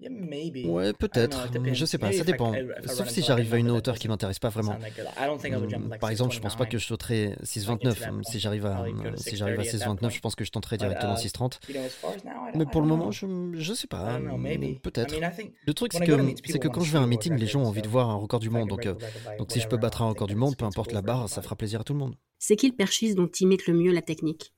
[0.00, 1.48] Ouais, peut-être.
[1.72, 2.54] Je sais pas, ça dépend.
[2.86, 4.78] Sauf si j'arrive à une hauteur qui m'intéresse pas vraiment.
[4.78, 8.22] Hmm, par exemple, je pense pas que je sauterai 6,29.
[8.22, 8.84] Si j'arrive à,
[9.16, 11.58] si j'arrive à 6,29, je pense que je tenterai directement 6,30.
[11.68, 11.72] Uh,
[12.54, 14.20] Mais pour le moment, je, je sais pas.
[14.82, 15.14] Peut-être.
[15.66, 17.66] Le truc, c'est que, c'est que quand je vais à un meeting, les gens ont
[17.66, 18.68] envie de voir un record du monde.
[18.68, 18.94] Donc, euh,
[19.38, 21.56] donc si je peux battre un record du monde, peu importe la barre, ça fera
[21.56, 22.14] plaisir à tout le monde.
[22.38, 24.52] C'est qui le perchiste dont tu imites le mieux la technique?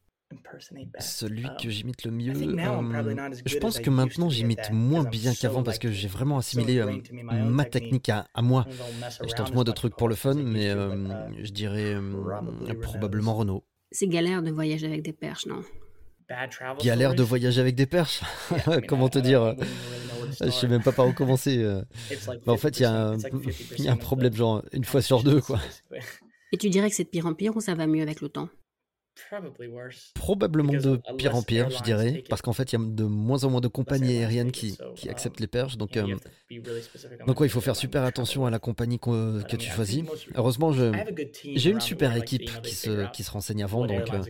[0.99, 5.62] Celui que um, j'imite le mieux, euh, je pense que maintenant j'imite moins bien qu'avant
[5.62, 6.99] parce que j'ai vraiment assimilé euh,
[7.45, 8.66] ma technique à, moi.
[9.26, 11.97] Je tente moins de trucs pour le fun, mais euh, uh, je dirais
[12.81, 13.64] probablement Renault.
[13.91, 15.62] C'est galère de voyager avec des perches, non?
[16.85, 18.22] Galère de voyager avec des perches?
[18.89, 19.57] Comment te dire?
[20.41, 21.64] Je sais même pas par où commencer.
[22.47, 25.61] en fait, il y, a un problème genre une fois sur deux, quoi.
[26.53, 28.28] Et tu dirais que c'est de pire en pire ou ça va mieux avec le
[28.28, 28.49] temps?
[30.14, 33.44] Probablement de pire en pire, je dirais, parce qu'en fait, il y a de moins
[33.44, 35.76] en moins de compagnies aériennes qui, qui um, acceptent les perches.
[35.76, 36.16] Donc, euh,
[37.26, 40.04] donc il faut faire super attention à la compagnie que, que tu choisis.
[40.34, 44.22] Heureusement, j'ai une super équipe qui se, qui se renseigne avant, donc, euh,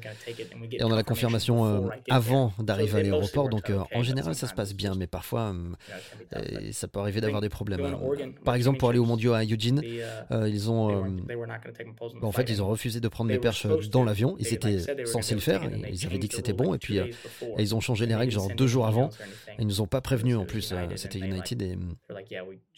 [0.73, 3.49] et on a la confirmation euh, avant d'arriver à l'aéroport.
[3.49, 5.55] Donc, en général, ça se passe bien, mais parfois,
[6.73, 7.97] ça peut arriver d'avoir des problèmes.
[8.45, 9.83] Par exemple, pour aller au mondiaux à Eugene,
[10.31, 11.21] ils ont,
[12.23, 14.37] en fait, ils ont refusé de prendre les perches dans l'avion.
[14.39, 15.63] Ils étaient censés le faire.
[15.91, 16.75] Ils avaient dit que c'était bon.
[16.75, 17.07] Et puis, euh,
[17.59, 19.11] ils ont changé les règles genre deux jours avant.
[19.59, 20.73] Ils nous ont pas prévenus en plus.
[20.73, 21.63] Euh, c'était United.
[21.63, 21.77] Et,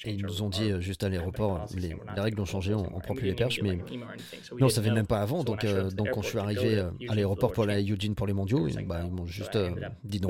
[0.05, 3.27] ils nous ont dit euh, juste à l'aéroport les, règles ont changé, on, prend plus
[3.27, 3.61] les perches.
[3.63, 5.45] Mais nous, on savait même pas avant.
[5.45, 8.69] Donc, donc quand je suis arrivé à l'aéroport pour aller à Eugene pour les mondiaux,
[8.87, 9.59] bah, ils m'ont juste
[10.05, 10.29] dit non.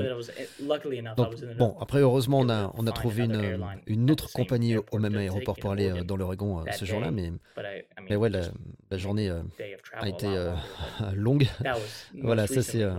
[1.17, 5.15] Donc, bon, après, heureusement, on a, on a trouvé une, une autre compagnie au même
[5.15, 7.11] aéroport pour aller dans l'Oregon ce jour-là.
[7.11, 7.31] Mais,
[8.09, 8.41] mais ouais, la,
[8.91, 9.29] la journée
[9.93, 10.27] a été
[11.15, 11.47] longue.
[12.21, 12.95] Voilà, ça c'est euh,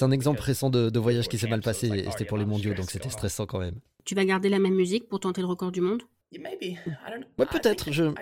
[0.00, 2.90] un exemple récent de, voyage qui s'est mal passé et c'était pour les mondiaux, donc
[2.90, 3.78] c'était stressant quand même.
[4.04, 6.02] Tu vas garder la même musique pour tenter le record du monde?
[6.32, 7.92] Ouais, peut-être.
[7.92, 8.12] Je...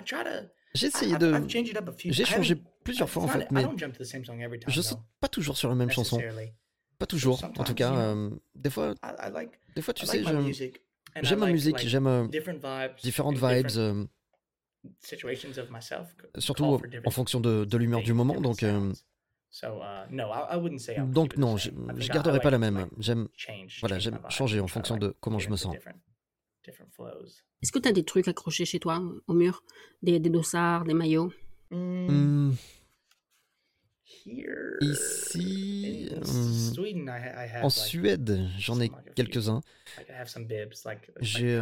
[0.73, 1.33] J'ai essayé de.
[2.05, 3.65] J'ai changé plusieurs fois en fait, mais
[4.67, 6.21] je saute pas toujours sur la même chanson.
[6.99, 7.93] Pas toujours, en tout cas.
[7.93, 8.93] Euh, des fois,
[9.75, 10.23] des fois, tu sais,
[11.21, 12.27] j'aime ma musique, j'aime euh,
[13.01, 14.07] différentes vibes.
[16.37, 18.65] Surtout en fonction de, de l'humeur du moment, donc.
[21.07, 22.87] Donc non, je, ne garderai pas la même.
[22.99, 23.27] J'aime
[23.81, 25.75] voilà, j'aime changer en fonction de comment je me sens.
[27.61, 29.63] Est-ce que tu as des trucs accrochés chez toi au mur?
[30.01, 31.31] Des, des dossards, des maillots?
[31.71, 32.53] Hmm.
[34.81, 37.09] Ici, hmm,
[37.61, 39.61] en Suède, j'en ai quelques-uns.
[41.19, 41.59] J'ai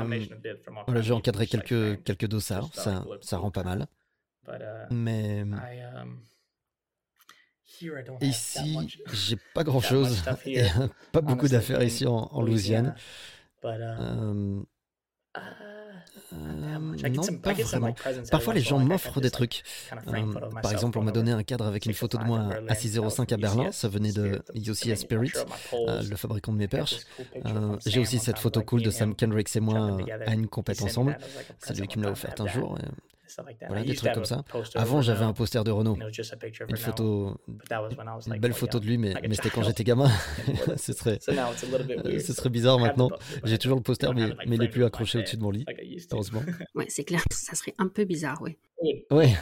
[0.87, 3.87] voilà, encadré quelques, quelques dossards, ça, ça rend pas mal.
[4.47, 4.53] Uh,
[4.91, 6.19] Mais um,
[8.21, 8.77] Ici,
[9.13, 10.23] j'ai pas grand chose.
[11.11, 12.95] pas beaucoup d'affaires ici en, Louisiane.
[17.09, 17.93] non, pas vraiment.
[18.31, 19.63] Parfois, les gens m'offrent des trucs.
[20.07, 23.33] Euh, par exemple, on m'a donné un cadre avec une photo de moi à 6,05
[23.33, 23.71] à Berlin.
[23.71, 25.31] Ça venait de Yossi Spirit,
[25.73, 26.97] euh, le fabricant de mes perches.
[27.45, 31.17] Euh, j'ai aussi cette photo cool de Sam Kendricks et moi à une compète ensemble.
[31.59, 32.77] C'est lui qui me l'a offerte un jour.
[33.67, 34.43] Voilà, des trucs comme ça.
[34.75, 35.97] Avant, j'avais un poster de Renault.
[36.69, 37.37] Une photo,
[38.27, 40.09] une belle photo de lui, mais, mais c'était quand j'étais gamin.
[40.77, 43.09] ce, serait, ce serait bizarre maintenant.
[43.43, 45.65] J'ai toujours le poster, mais, mais il n'est plus accroché au-dessus de mon lit,
[46.11, 46.43] heureusement.
[46.75, 48.57] Ouais, c'est clair, ça serait un peu bizarre, oui.
[49.11, 49.33] Ouais,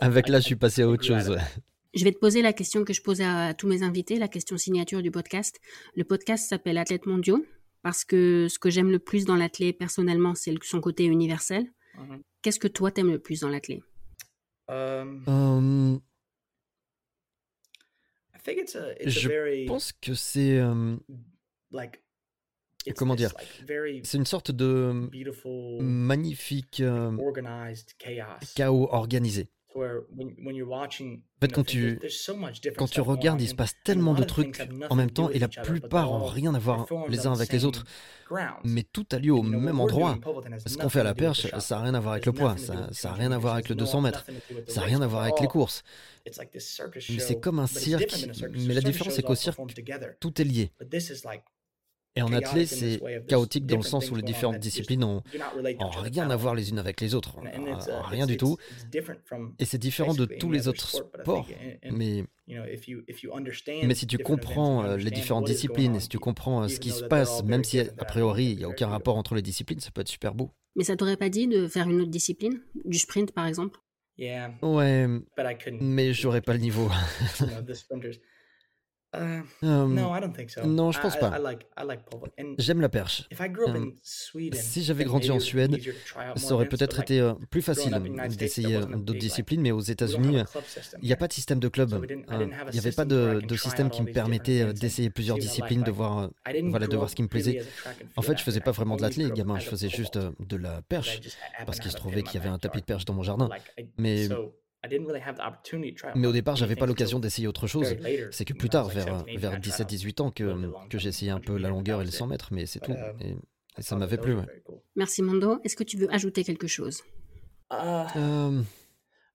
[0.00, 1.36] avec là, je suis passé à autre chose.
[1.92, 4.56] Je vais te poser la question que je posais à tous mes invités, la question
[4.56, 5.60] signature du podcast.
[5.96, 7.44] Le podcast s'appelle Athlètes mondiaux
[7.82, 11.66] parce que ce que j'aime le plus dans l'athlète personnellement, c'est son côté universel.
[12.42, 13.82] Qu'est-ce que toi t'aimes le plus dans l'athlète
[14.68, 16.00] um,
[19.06, 20.60] Je pense que c'est
[22.96, 23.32] comment dire?
[24.02, 25.08] C'est une sorte de
[25.80, 26.82] magnifique
[28.54, 29.48] chaos organisé.
[31.42, 31.98] En fait, quand tu,
[32.76, 34.60] quand tu regardes, il se passe tellement de trucs
[34.90, 37.84] en même temps et la plupart n'ont rien à voir les uns avec les autres.
[38.64, 40.18] Mais tout a lieu au même endroit.
[40.66, 43.08] Ce qu'on fait à la perche, ça n'a rien à voir avec le poids, ça
[43.08, 44.26] n'a rien à voir avec le 200 mètres,
[44.66, 45.82] ça n'a rien à voir avec les courses.
[46.26, 49.60] Mais c'est comme un cirque, mais la différence c'est qu'au cirque,
[50.20, 50.72] tout est lié.
[52.16, 55.22] Et en athlète, c'est chaotique dans le sens où les différentes disciplines ont,
[55.78, 57.36] rien à voir les unes avec les autres,
[58.08, 58.56] rien du tout.
[59.58, 61.48] Et c'est différent de tous les autres sports.
[61.90, 62.24] Mais,
[63.84, 66.90] mais si tu comprends euh, les différentes disciplines et si tu comprends euh, ce qui
[66.90, 69.90] se passe, même si a priori il n'y a aucun rapport entre les disciplines, ça
[69.90, 70.50] peut être super beau.
[70.76, 72.60] Mais ça t'aurait pas dit de faire une autre discipline?
[72.84, 73.78] Du sprint par exemple?
[74.62, 75.06] Ouais,
[75.80, 76.90] mais j'aurais pas le niveau.
[79.12, 81.36] Uh, non, je pense pas.
[82.58, 83.28] J'aime la perche.
[84.52, 85.76] si j'avais grandi en Suède,
[86.36, 88.00] ça aurait peut-être été euh, plus facile
[88.38, 90.38] d'essayer euh, d'autres disciplines, mais aux États-Unis,
[91.02, 91.92] il n'y a pas de système de club.
[91.92, 96.30] Euh, il n'y avait pas de, système qui me permettait d'essayer plusieurs disciplines, de voir,
[96.64, 97.62] voilà, de voir ce qui me plaisait.
[98.16, 101.20] En fait, je faisais pas vraiment de l'athlète, gamin, je faisais juste de la perche,
[101.66, 103.48] parce qu'il se trouvait qu'il y avait un tapis de perche dans mon jardin.
[103.98, 104.28] Mais
[106.14, 107.94] mais au départ, j'avais pas l'occasion d'essayer autre chose.
[108.30, 111.68] C'est que plus tard, vers, vers 17-18 ans, que, que j'ai essayé un peu la
[111.68, 112.92] longueur et le 100 mètres, mais c'est tout.
[112.92, 113.36] Um, et,
[113.82, 114.36] ça m'avait plu.
[114.96, 115.58] Merci Mondo.
[115.64, 117.02] Est-ce que tu veux ajouter quelque chose?
[117.70, 118.62] Uh, euh...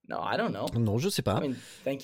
[0.08, 1.42] Non, je sais pas.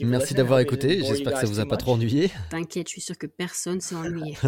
[0.01, 1.03] Merci d'avoir écouté.
[1.03, 2.31] J'espère que ça vous a pas trop ennuyé.
[2.49, 4.37] T'inquiète, je suis sûr que personne s'est ennuyé.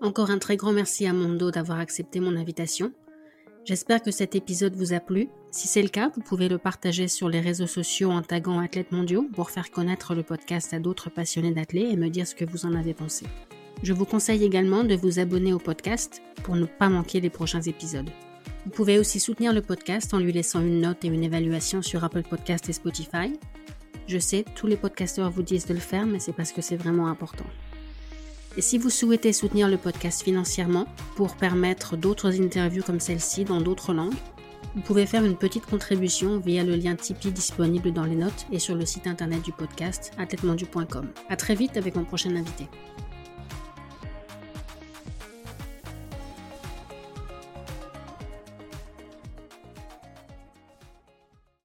[0.00, 2.92] Encore un très grand merci à Mondo d'avoir accepté mon invitation.
[3.66, 5.28] J'espère que cet épisode vous a plu.
[5.50, 8.92] Si c'est le cas, vous pouvez le partager sur les réseaux sociaux en taguant Athlètes
[8.92, 12.44] mondiaux pour faire connaître le podcast à d'autres passionnés d'athlètes et me dire ce que
[12.44, 13.26] vous en avez pensé.
[13.82, 17.62] Je vous conseille également de vous abonner au podcast pour ne pas manquer les prochains
[17.62, 18.08] épisodes.
[18.66, 22.04] Vous pouvez aussi soutenir le podcast en lui laissant une note et une évaluation sur
[22.04, 23.32] Apple Podcast et Spotify.
[24.06, 26.76] Je sais, tous les podcasteurs vous disent de le faire, mais c'est parce que c'est
[26.76, 27.46] vraiment important.
[28.56, 33.60] Et si vous souhaitez soutenir le podcast financièrement pour permettre d'autres interviews comme celle-ci dans
[33.60, 34.14] d'autres langues,
[34.74, 38.58] vous pouvez faire une petite contribution via le lien Tipeee disponible dans les notes et
[38.58, 41.08] sur le site internet du podcast atletemondu.com.
[41.28, 42.66] À très vite avec mon prochain invité.